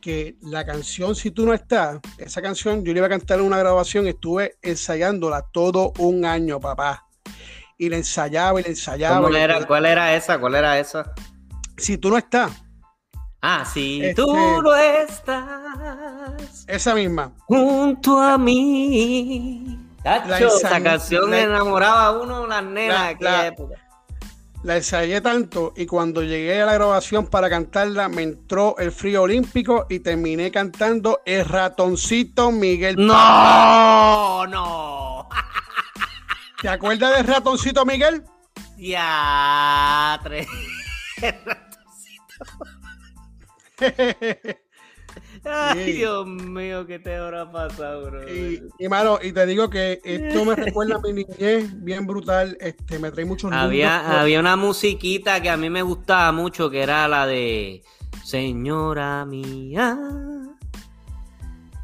que 0.01 0.37
la 0.43 0.67
canción 0.67 1.15
Si 1.15 1.31
tú 1.31 1.47
no 1.47 1.55
estás, 1.55 2.01
esa 2.19 2.43
canción 2.43 2.85
yo 2.85 2.93
le 2.93 2.99
iba 2.99 3.07
a 3.07 3.11
cantar 3.11 3.39
en 3.39 3.47
una 3.47 3.59
grabación, 3.59 4.07
estuve 4.07 4.57
ensayándola 4.63 5.43
todo 5.53 5.93
un 5.99 6.25
año, 6.25 6.59
papá 6.61 7.05
y 7.79 7.89
le 7.89 7.97
ensayaba 7.97 8.61
y 8.61 8.65
le 8.65 8.71
ensayaba. 8.71 9.21
¿Cuál 9.21 9.37
era 9.87 10.15
esa? 10.15 10.39
¿Cuál 10.39 10.55
era 10.55 10.79
esa? 10.79 11.13
Si 11.77 11.99
tú 11.99 12.11
no 12.11 12.19
estás. 12.19 12.53
Ah, 13.43 13.65
si 13.71 14.03
este, 14.03 14.15
tú 14.15 14.63
no 14.63 14.75
estás. 14.75 16.65
Esa 16.67 16.95
misma. 16.95 17.33
Junto 17.41 18.19
a 18.19 18.39
mí. 18.39 19.79
esa 20.03 20.83
canción 20.83 21.35
enamoraba 21.35 22.07
a 22.07 22.13
uno 22.13 22.47
las 22.47 22.65
nenas 22.65 23.03
de 23.03 23.09
aquella 23.09 23.47
época. 23.49 23.75
La 24.63 24.79
ensayé 24.79 25.21
tanto 25.21 25.75
y 25.77 25.85
cuando 25.85 26.23
llegué 26.23 26.63
a 26.63 26.65
la 26.65 26.73
grabación 26.73 27.27
para 27.27 27.51
cantarla 27.51 28.09
me 28.09 28.23
entró 28.23 28.77
el 28.79 28.93
frío 28.93 29.25
olímpico 29.25 29.85
y 29.91 29.99
terminé 29.99 30.51
cantando 30.51 31.21
El 31.27 31.45
ratoncito 31.45 32.51
Miguel. 32.51 32.97
No, 32.97 34.47
no. 34.47 34.94
¿Te 36.65 36.71
acuerdas 36.71 37.15
del 37.19 37.27
ratoncito 37.27 37.85
Miguel? 37.85 38.23
Ya, 38.79 40.19
tres. 40.25 40.47
Ay, 45.45 45.93
Dios 45.93 46.27
mío, 46.27 46.87
¿qué 46.87 46.99
te 46.99 47.17
habrá 47.17 47.53
pasado, 47.53 48.07
bro? 48.07 48.35
Y, 48.35 48.63
y, 48.79 48.89
mano, 48.89 49.19
y 49.23 49.33
te 49.33 49.45
digo 49.45 49.69
que 49.69 50.01
esto 50.03 50.47
me 50.47 50.57
recuerda 50.57 50.97
a 50.97 51.01
mi 51.01 51.13
niñez, 51.13 51.71
bien 51.85 52.07
brutal. 52.07 52.57
Este, 52.59 52.99
me 52.99 53.11
trae 53.11 53.27
muchos 53.27 53.53
había, 53.53 54.23
había 54.23 54.41
una 54.41 54.57
musiquita 54.57 55.43
que 55.43 55.51
a 55.51 55.59
mí 55.59 55.69
me 55.69 55.83
gustaba 55.83 56.33
mucho, 56.33 56.71
que 56.71 56.83
era 56.83 57.07
la 57.09 57.27
de 57.27 57.83
Señora 58.25 59.27
mía. 59.27 59.99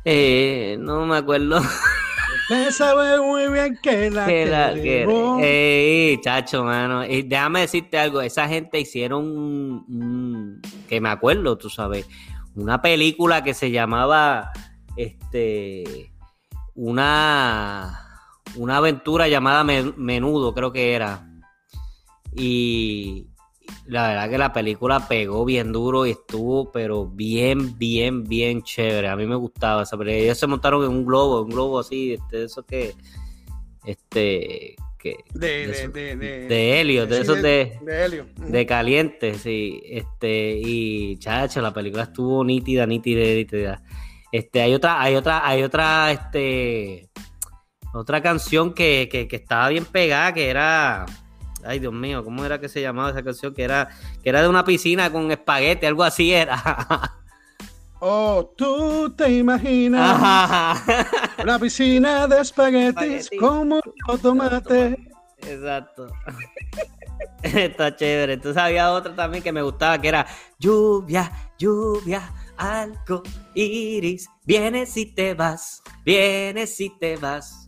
Eh, 0.07 0.79
no 0.81 1.05
me 1.05 1.19
acuerdo. 1.19 1.61
Me 2.51 2.73
sabe 2.73 3.21
muy 3.21 3.49
bien 3.49 3.79
que 3.81 4.11
la 4.11 4.27
que, 4.27 4.45
la 4.45 4.73
Ey, 5.41 6.21
chacho, 6.21 6.65
mano. 6.65 7.05
Y 7.07 7.23
déjame 7.23 7.61
decirte 7.61 7.97
algo. 7.97 8.21
Esa 8.21 8.49
gente 8.49 8.81
hicieron 8.81 10.61
que 10.89 11.01
me 11.01 11.09
acuerdo, 11.09 11.57
tú 11.57 11.71
sabes, 11.71 12.09
una 12.57 12.83
película 12.83 13.45
que 13.45 13.55
se 13.55 13.71
llamaba 13.71 14.51
este 14.97 16.13
una 16.75 18.11
una 18.57 18.79
aventura 18.79 19.29
llamada 19.29 19.63
Menudo, 19.63 20.53
creo 20.53 20.73
que 20.73 20.95
era. 20.95 21.27
Y, 22.35 23.30
la 23.87 24.09
verdad 24.09 24.31
que 24.31 24.39
la 24.39 24.53
película 24.53 25.09
pegó 25.09 25.45
bien 25.45 25.73
duro 25.73 26.07
y 26.07 26.11
estuvo, 26.11 26.71
pero 26.71 27.07
bien, 27.07 27.77
bien, 27.79 28.25
bien 28.25 28.63
chévere. 28.63 29.09
A 29.09 29.17
mí 29.17 29.27
me 29.27 29.37
gustaba 29.37 29.83
esa 29.83 29.97
película. 29.99 30.23
Ellos 30.23 30.39
se 30.39 30.47
montaron 30.47 30.85
en 30.85 30.91
un 30.91 31.05
globo, 31.05 31.43
un 31.43 31.51
globo 31.51 31.81
así, 31.81 32.15
este, 32.15 32.45
eso 32.45 32.65
que, 32.65 32.95
este, 33.85 34.77
que 34.99 35.25
de, 35.35 35.89
de, 35.93 36.17
de, 36.17 36.47
de, 36.49 36.81
helio, 36.81 37.07
de, 37.07 37.21
esos 37.21 37.43
de, 37.43 37.79
de, 37.83 38.05
helio. 38.05 38.27
de 38.37 38.67
caliente, 38.67 39.35
sí, 39.35 39.83
este, 39.85 40.61
y 40.63 41.17
chacha, 41.19 41.61
la 41.61 41.73
película 41.73 42.05
estuvo 42.05 42.45
nítida, 42.45 42.87
nítida, 42.87 43.23
nítida. 43.23 43.83
Este, 44.31 44.63
hay 44.63 44.75
otra, 44.75 45.03
hay 45.03 45.17
otra, 45.17 45.47
hay 45.47 45.63
otra, 45.63 46.13
este, 46.13 47.09
otra 47.93 48.23
canción 48.23 48.73
que, 48.75 49.09
que, 49.11 49.27
que 49.27 49.37
estaba 49.37 49.69
bien 49.71 49.85
pegada, 49.85 50.33
que 50.33 50.49
era 50.49 51.07
Ay, 51.65 51.79
Dios 51.79 51.93
mío, 51.93 52.25
¿cómo 52.25 52.45
era 52.45 52.61
que 52.61 52.69
se 52.69 52.81
llamaba 52.81 53.11
esa 53.11 53.23
canción? 53.23 53.55
Que 53.55 53.65
era, 53.65 53.89
que 54.23 54.29
era 54.31 54.43
de 54.43 54.49
una 54.49 54.65
piscina 54.65 55.11
con 55.11 55.31
espagueti, 55.31 55.87
algo 55.87 56.03
así 56.03 56.33
era. 56.33 57.17
Oh, 58.03 58.55
tú 58.57 59.11
te 59.11 59.31
imaginas 59.31 60.83
una 61.43 61.59
piscina 61.59 62.27
de 62.27 62.41
espaguetis 62.41 63.29
como 63.39 63.79
tomate. 64.23 64.97
Exacto. 65.47 66.07
Está 67.43 67.95
chévere. 67.95 68.35
Entonces 68.35 68.63
había 68.63 68.91
otra 68.93 69.15
también 69.15 69.43
que 69.43 69.53
me 69.53 69.61
gustaba 69.61 70.01
que 70.01 70.09
era 70.09 70.27
lluvia, 70.59 71.31
lluvia, 71.59 72.33
algo 72.57 73.23
iris. 73.55 74.29
Vienes 74.45 74.97
y 74.97 75.07
te 75.07 75.35
vas, 75.35 75.83
vienes 76.03 76.81
y 76.81 76.91
te 76.99 77.17
vas. 77.17 77.60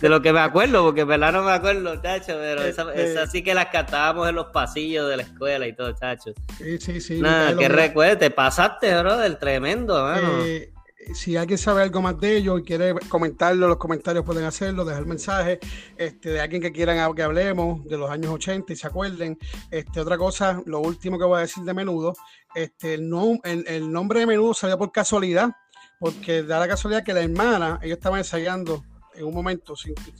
De 0.00 0.08
lo 0.08 0.20
que 0.20 0.32
me 0.32 0.40
acuerdo, 0.40 0.84
porque 0.84 1.04
verdad 1.04 1.32
no 1.32 1.42
me 1.42 1.52
acuerdo, 1.52 2.00
chacho, 2.02 2.34
pero 2.38 2.62
esa, 2.62 2.92
este 2.94 3.26
sí 3.28 3.42
que 3.42 3.54
las 3.54 3.66
cantábamos 3.66 4.28
en 4.28 4.34
los 4.34 4.46
pasillos 4.46 5.08
de 5.08 5.18
la 5.18 5.22
escuela 5.22 5.66
y 5.66 5.74
todo, 5.74 5.92
chacho. 5.92 6.32
Sí, 6.58 6.78
sí, 6.78 7.00
sí. 7.00 7.20
Nada, 7.20 7.56
que 7.56 7.68
recuerde, 7.68 8.16
te 8.16 8.30
pasaste, 8.30 8.98
bro, 8.98 9.16
del 9.18 9.38
tremendo, 9.38 10.02
mano. 10.02 10.44
Eh, 10.44 10.72
si 11.14 11.36
alguien 11.36 11.58
sabe 11.58 11.82
algo 11.82 12.02
más 12.02 12.18
de 12.20 12.36
ellos 12.36 12.60
y 12.60 12.62
quiere 12.62 12.94
comentarlo, 13.08 13.68
los 13.68 13.78
comentarios 13.78 14.24
pueden 14.24 14.44
hacerlo, 14.44 14.84
dejar 14.84 15.06
mensaje 15.06 15.58
este, 15.96 16.30
de 16.30 16.40
alguien 16.40 16.60
que 16.60 16.72
quieran 16.72 17.14
que 17.14 17.22
hablemos 17.22 17.84
de 17.86 17.96
los 17.96 18.10
años 18.10 18.32
80 18.32 18.72
y 18.72 18.76
se 18.76 18.86
acuerden. 18.86 19.38
Este, 19.70 20.00
otra 20.00 20.18
cosa, 20.18 20.62
lo 20.66 20.80
último 20.80 21.18
que 21.18 21.24
voy 21.24 21.38
a 21.38 21.40
decir 21.42 21.64
de 21.64 21.74
menudo, 21.74 22.14
este, 22.54 22.94
el, 22.94 23.64
el 23.66 23.90
nombre 23.90 24.20
de 24.20 24.26
menudo 24.26 24.54
salió 24.54 24.78
por 24.78 24.92
casualidad, 24.92 25.50
porque 25.98 26.42
da 26.42 26.58
la 26.58 26.68
casualidad 26.68 27.02
que 27.02 27.14
la 27.14 27.22
hermana, 27.22 27.78
ellos 27.82 27.98
estaban 27.98 28.18
ensayando 28.18 28.84
en 29.14 29.24
un 29.24 29.34
momento 29.34 29.74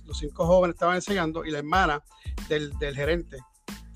los 0.05 0.19
cinco 0.19 0.47
jóvenes 0.47 0.75
estaban 0.75 0.97
enseñando 0.97 1.45
y 1.45 1.51
la 1.51 1.59
hermana 1.59 2.03
del, 2.49 2.73
gerente 2.95 3.39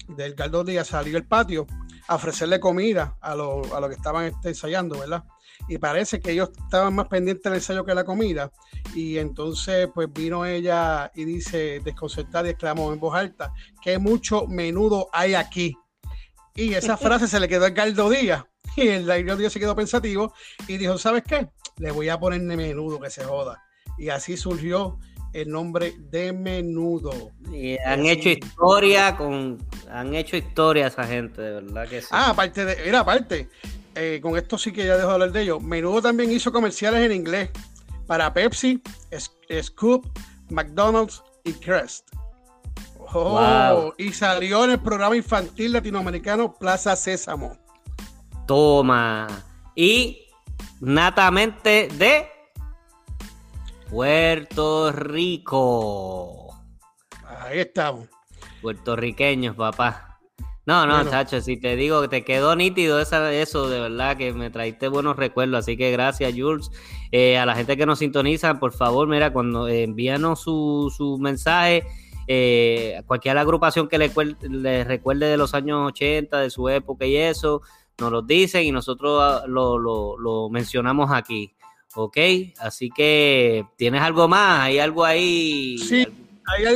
del 0.08 0.34
Galdo 0.34 0.64
Díaz 0.64 0.88
salió 0.88 1.16
al 1.16 1.26
patio 1.26 1.66
a 2.08 2.16
ofrecerle 2.16 2.60
comida 2.60 3.16
a 3.20 3.34
los 3.34 3.72
a 3.72 3.80
lo 3.80 3.88
que 3.88 3.94
estaban 3.94 4.26
este, 4.26 4.48
ensayando, 4.50 4.98
¿verdad? 4.98 5.24
y 5.68 5.78
parece 5.78 6.20
que 6.20 6.32
ellos 6.32 6.50
estaban 6.64 6.94
más 6.94 7.08
pendientes 7.08 7.44
del 7.44 7.54
ensayo 7.54 7.84
que 7.84 7.94
la 7.94 8.04
comida. 8.04 8.50
Y 8.94 9.18
entonces, 9.18 9.88
pues 9.94 10.12
vino 10.12 10.44
ella 10.44 11.10
y 11.14 11.24
dice, 11.24 11.80
desconcertada 11.80 12.48
y 12.48 12.50
exclamó 12.50 12.92
en 12.92 13.00
voz 13.00 13.14
alta, 13.14 13.52
que 13.82 13.98
mucho 13.98 14.46
menudo 14.46 15.08
hay 15.12 15.34
aquí. 15.34 15.76
Y 16.54 16.74
esa 16.74 16.96
frase 16.98 17.28
se 17.28 17.40
le 17.40 17.48
quedó 17.48 17.64
a 17.64 17.68
Edgardo 17.68 18.10
Díaz. 18.10 18.44
Y 18.76 18.88
el 18.88 19.08
Edgardo 19.08 19.36
Díaz 19.36 19.52
se 19.52 19.60
quedó 19.60 19.74
pensativo 19.76 20.34
y 20.66 20.76
dijo, 20.76 20.98
¿sabes 20.98 21.22
qué? 21.22 21.48
Le 21.78 21.90
voy 21.90 22.08
a 22.08 22.18
poner 22.18 22.40
menudo 22.40 23.00
que 23.00 23.10
se 23.10 23.24
joda. 23.24 23.62
Y 23.98 24.08
así 24.08 24.36
surgió 24.36 24.98
el 25.32 25.50
nombre 25.50 25.94
de 26.10 26.32
menudo. 26.32 27.32
Y 27.52 27.76
han 27.78 28.06
hecho 28.06 28.28
historia 28.28 29.16
con, 29.16 29.58
han 29.90 30.14
hecho 30.14 30.36
historia 30.36 30.86
esa 30.86 31.04
gente, 31.04 31.42
de 31.42 31.60
verdad 31.60 31.88
que 31.88 32.00
sí. 32.00 32.08
Ah, 32.10 32.30
aparte 32.30 32.64
de, 32.64 32.76
mira, 32.84 33.00
aparte, 33.00 33.48
eh, 33.94 34.20
con 34.22 34.36
esto 34.36 34.56
sí 34.56 34.72
que 34.72 34.86
ya 34.86 34.96
dejo 34.96 35.08
de 35.08 35.14
hablar 35.14 35.32
de 35.32 35.42
ellos. 35.42 35.62
Menudo 35.62 36.02
también 36.02 36.30
hizo 36.30 36.52
comerciales 36.52 37.02
en 37.02 37.12
inglés 37.12 37.50
para 38.06 38.32
Pepsi, 38.32 38.80
Scoop, 39.62 40.06
McDonald's 40.50 41.22
y 41.44 41.52
Crest. 41.52 42.08
Oh, 43.16 43.92
Y 43.96 44.12
salió 44.12 44.64
en 44.64 44.72
el 44.72 44.80
programa 44.80 45.16
infantil 45.16 45.72
latinoamericano 45.72 46.54
Plaza 46.54 46.96
Sésamo. 46.96 47.56
Toma. 48.46 49.28
Y 49.76 50.26
natamente 50.80 51.88
de 51.96 52.26
Puerto 53.90 54.92
Rico. 54.92 56.54
Ahí 57.26 57.60
estamos. 57.60 58.08
Puertorriqueños, 58.62 59.56
papá. 59.56 60.14
No, 60.66 60.86
no, 60.86 61.04
chacho, 61.10 61.42
si 61.42 61.58
te 61.58 61.76
digo 61.76 62.00
que 62.00 62.08
te 62.08 62.24
quedó 62.24 62.56
nítido 62.56 62.98
esa, 62.98 63.30
eso, 63.34 63.68
de 63.68 63.80
verdad 63.80 64.16
que 64.16 64.32
me 64.32 64.48
traiste 64.48 64.88
buenos 64.88 65.16
recuerdos, 65.16 65.58
así 65.58 65.76
que 65.76 65.90
gracias, 65.90 66.32
Jules. 66.34 66.70
Eh, 67.12 67.36
a 67.36 67.44
la 67.44 67.54
gente 67.54 67.76
que 67.76 67.84
nos 67.84 67.98
sintoniza, 67.98 68.58
por 68.58 68.72
favor, 68.72 69.06
mira, 69.06 69.30
cuando 69.30 69.68
eh, 69.68 69.82
envíanos 69.82 70.40
su, 70.40 70.90
su 70.96 71.18
mensaje, 71.18 71.84
eh, 72.26 73.02
cualquier 73.06 73.36
agrupación 73.36 73.88
que 73.88 73.98
le, 73.98 74.10
le, 74.48 74.84
recuerde 74.84 75.26
de 75.26 75.36
los 75.36 75.52
años 75.52 75.86
80, 75.88 76.40
de 76.40 76.48
su 76.48 76.70
época 76.70 77.04
y 77.04 77.16
eso, 77.16 77.60
nos 77.98 78.10
lo 78.10 78.22
dicen 78.22 78.64
y 78.64 78.72
nosotros 78.72 79.20
ah, 79.22 79.44
lo, 79.46 79.78
lo, 79.78 80.16
lo 80.16 80.48
mencionamos 80.48 81.12
aquí. 81.12 81.54
¿Ok? 81.96 82.16
Así 82.58 82.90
que, 82.90 83.64
¿tienes 83.76 84.02
algo 84.02 84.28
más? 84.28 84.60
¿Hay 84.62 84.78
algo 84.78 85.04
ahí? 85.04 85.78
Sí, 85.78 86.06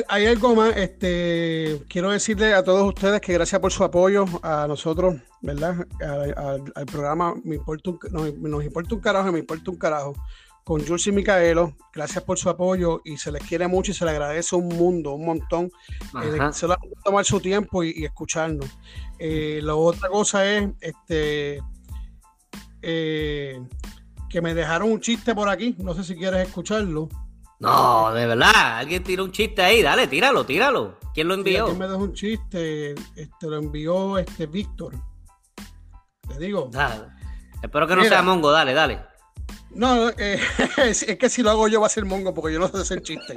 hay, 0.08 0.26
algo 0.26 0.54
más. 0.54 0.76
Este, 0.76 1.82
quiero 1.88 2.10
decirle 2.10 2.54
a 2.54 2.64
todos 2.64 2.86
ustedes 2.86 3.20
que 3.20 3.32
gracias 3.32 3.60
por 3.60 3.72
su 3.72 3.84
apoyo 3.84 4.24
a 4.42 4.66
nosotros, 4.66 5.16
¿verdad? 5.42 5.86
Al, 6.00 6.86
programa 6.86 7.34
me 7.44 7.56
importa 7.56 7.90
nos, 8.10 8.28
importa 8.64 8.94
un 8.94 9.00
carajo, 9.00 9.32
me 9.32 9.40
importa 9.40 9.70
un 9.70 9.76
carajo. 9.76 10.14
Con 10.64 10.86
Jules 10.86 11.06
y 11.06 11.12
Micaelo, 11.12 11.74
gracias 11.94 12.22
por 12.24 12.38
su 12.38 12.50
apoyo 12.50 13.00
y 13.02 13.16
se 13.16 13.32
les 13.32 13.42
quiere 13.42 13.66
mucho 13.66 13.90
y 13.90 13.94
se 13.94 14.04
les 14.04 14.12
agradece 14.12 14.54
un 14.54 14.68
mundo, 14.68 15.12
un 15.12 15.24
montón. 15.24 15.70
Eh, 16.22 16.38
se 16.52 16.66
a 16.66 16.76
tomar 17.02 17.24
su 17.24 17.40
tiempo 17.40 17.82
y, 17.82 18.04
escucharnos. 18.04 18.66
Eh, 19.18 19.60
la 19.62 19.74
otra 19.74 20.10
cosa 20.10 20.44
es 20.46 20.68
este 20.80 21.62
eh, 22.82 23.60
que 24.28 24.40
me 24.40 24.54
dejaron 24.54 24.92
un 24.92 25.00
chiste 25.00 25.34
por 25.34 25.48
aquí. 25.48 25.74
No 25.78 25.94
sé 25.94 26.04
si 26.04 26.16
quieres 26.16 26.46
escucharlo. 26.46 27.08
No, 27.60 28.12
de 28.12 28.26
verdad, 28.26 28.78
alguien 28.78 29.02
tiró 29.02 29.24
un 29.24 29.32
chiste 29.32 29.62
ahí, 29.62 29.82
dale, 29.82 30.06
tíralo, 30.06 30.46
tíralo. 30.46 30.96
¿Quién 31.12 31.26
lo 31.26 31.34
envió? 31.34 31.66
¿Quién 31.66 31.78
me 31.78 31.88
dejó 31.88 32.04
un 32.04 32.12
chiste? 32.12 32.94
Este 33.16 33.48
lo 33.48 33.56
envió 33.56 34.16
este 34.18 34.46
Víctor. 34.46 34.94
Te 36.28 36.38
digo. 36.38 36.70
Espero 37.60 37.88
que 37.88 37.96
no 37.96 38.04
sea 38.04 38.22
Mongo, 38.22 38.52
dale, 38.52 38.74
dale. 38.74 39.00
No, 39.70 40.08
eh, 40.10 40.40
es, 40.78 41.04
que 41.18 41.28
si 41.28 41.42
lo 41.42 41.50
hago 41.50 41.68
yo 41.68 41.80
va 41.80 41.88
a 41.88 41.90
ser 41.90 42.04
Mongo 42.04 42.32
porque 42.32 42.54
yo 42.54 42.60
no 42.60 42.68
sé 42.68 42.78
hacer 42.78 43.02
chistes. 43.02 43.36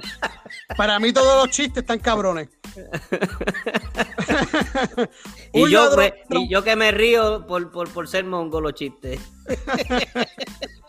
Para 0.77 0.99
mí 0.99 1.11
todos 1.11 1.43
los 1.43 1.55
chistes 1.55 1.81
están 1.81 1.97
cabrones. 1.99 2.49
y, 5.53 5.69
yo, 5.69 5.89
y, 6.29 6.49
yo, 6.49 6.63
que 6.63 6.75
me 6.75 6.91
río 6.91 7.47
por, 7.47 7.71
por, 7.71 7.91
por 7.91 8.07
ser 8.07 8.25
Mongo 8.25 8.61
los 8.61 8.75
chistes. 8.75 9.19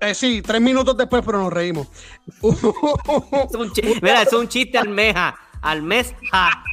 Eh, 0.00 0.14
sí, 0.14 0.42
tres 0.42 0.60
minutos 0.60 0.96
después, 0.96 1.22
pero 1.24 1.42
nos 1.42 1.52
reímos. 1.52 1.88
Mira, 4.02 4.22
es 4.22 4.32
un 4.32 4.48
chiste 4.48 4.78
almeja. 4.78 5.36
Almeja. 5.60 6.64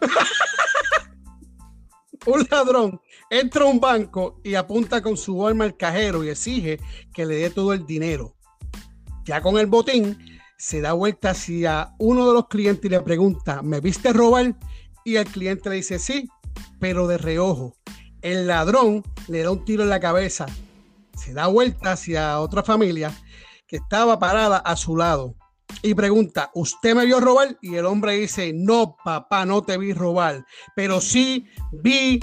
un 2.26 2.46
ladrón 2.50 3.00
entra 3.30 3.64
a 3.64 3.66
un 3.66 3.80
banco 3.80 4.40
y 4.44 4.54
apunta 4.54 5.02
con 5.02 5.16
su 5.16 5.44
arma 5.46 5.64
al 5.64 5.76
cajero 5.76 6.22
y 6.22 6.28
exige 6.28 6.78
que 7.12 7.26
le 7.26 7.36
dé 7.36 7.50
todo 7.50 7.72
el 7.72 7.86
dinero. 7.86 8.36
Ya 9.24 9.40
con 9.40 9.58
el 9.58 9.66
botín, 9.66 10.18
se 10.56 10.80
da 10.80 10.92
vuelta 10.92 11.30
hacia 11.30 11.94
uno 11.98 12.28
de 12.28 12.34
los 12.34 12.48
clientes 12.48 12.84
y 12.84 12.90
le 12.90 13.00
pregunta, 13.00 13.62
¿me 13.62 13.80
viste 13.80 14.12
robar? 14.12 14.54
Y 15.04 15.16
el 15.16 15.26
cliente 15.26 15.70
le 15.70 15.76
dice, 15.76 15.98
sí, 15.98 16.28
pero 16.78 17.08
de 17.08 17.18
reojo. 17.18 17.76
El 18.20 18.46
ladrón 18.46 19.02
le 19.26 19.42
da 19.42 19.50
un 19.50 19.64
tiro 19.64 19.82
en 19.82 19.88
la 19.88 19.98
cabeza 19.98 20.46
se 21.16 21.32
da 21.32 21.46
vuelta 21.46 21.92
hacia 21.92 22.40
otra 22.40 22.62
familia 22.62 23.12
que 23.66 23.76
estaba 23.76 24.18
parada 24.18 24.58
a 24.58 24.76
su 24.76 24.96
lado 24.96 25.36
y 25.80 25.94
pregunta, 25.94 26.50
¿usted 26.54 26.94
me 26.94 27.06
vio 27.06 27.20
robar? 27.20 27.56
Y 27.62 27.76
el 27.76 27.86
hombre 27.86 28.14
dice, 28.14 28.52
no, 28.54 28.96
papá, 29.02 29.46
no 29.46 29.62
te 29.62 29.78
vi 29.78 29.92
robar, 29.92 30.44
pero 30.76 31.00
sí 31.00 31.48
vi 31.72 32.20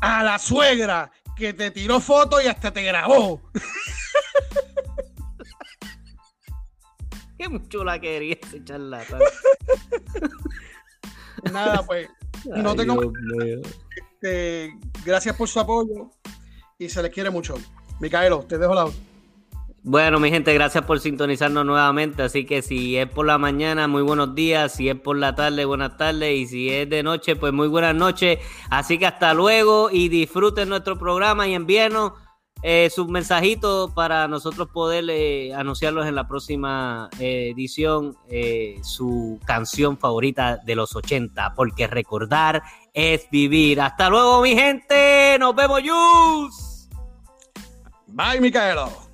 a 0.00 0.22
la 0.22 0.38
suegra 0.38 1.10
que 1.36 1.52
te 1.52 1.70
tiró 1.70 2.00
foto 2.00 2.40
y 2.40 2.46
hasta 2.46 2.72
te 2.72 2.82
grabó. 2.82 3.42
Qué 7.38 7.48
mucho 7.48 7.84
la 7.84 8.00
quería 8.00 8.36
ese 8.42 8.64
charlatán. 8.64 9.20
Nada, 11.52 11.84
pues, 11.86 12.08
no 12.44 12.74
tengo... 12.74 13.12
Este, 14.22 14.74
gracias 15.04 15.36
por 15.36 15.48
su 15.48 15.60
apoyo 15.60 16.10
y 16.78 16.90
se 16.90 17.02
les 17.02 17.10
quiere 17.10 17.30
mucho. 17.30 17.54
Micaelo, 18.00 18.44
te 18.48 18.58
dejo 18.58 18.74
la. 18.74 18.86
Bueno, 19.82 20.20
mi 20.20 20.30
gente, 20.30 20.52
gracias 20.52 20.84
por 20.84 21.00
sintonizarnos 21.00 21.64
nuevamente. 21.64 22.22
Así 22.22 22.44
que 22.44 22.60
si 22.60 22.98
es 22.98 23.08
por 23.08 23.26
la 23.26 23.38
mañana, 23.38 23.88
muy 23.88 24.02
buenos 24.02 24.34
días. 24.34 24.72
Si 24.74 24.88
es 24.88 24.96
por 24.98 25.16
la 25.16 25.34
tarde, 25.34 25.64
buenas 25.64 25.96
tardes. 25.96 26.38
Y 26.38 26.46
si 26.46 26.70
es 26.70 26.88
de 26.88 27.02
noche, 27.02 27.36
pues 27.36 27.52
muy 27.52 27.68
buenas 27.68 27.94
noches. 27.94 28.38
Así 28.68 28.98
que 28.98 29.06
hasta 29.06 29.32
luego 29.32 29.90
y 29.90 30.08
disfruten 30.08 30.68
nuestro 30.68 30.98
programa 30.98 31.46
y 31.48 31.54
envíenos 31.54 32.12
eh, 32.62 32.90
sus 32.90 33.08
mensajitos 33.08 33.90
para 33.92 34.28
nosotros 34.28 34.68
poder 34.68 35.06
eh, 35.08 35.54
anunciarlos 35.54 36.06
en 36.06 36.14
la 36.14 36.28
próxima 36.28 37.08
eh, 37.18 37.52
edición. 37.54 38.16
su 38.82 39.40
canción 39.46 39.96
favorita 39.96 40.58
de 40.58 40.74
los 40.74 40.94
80, 40.94 41.54
porque 41.54 41.86
recordar 41.86 42.62
es 42.92 43.28
vivir. 43.30 43.80
Hasta 43.80 44.10
luego, 44.10 44.42
mi 44.42 44.54
gente. 44.54 45.38
Nos 45.38 45.54
vemos, 45.54 45.82
Yus. 45.82 46.69
Bye, 48.12 48.40
Micaelo. 48.40 49.09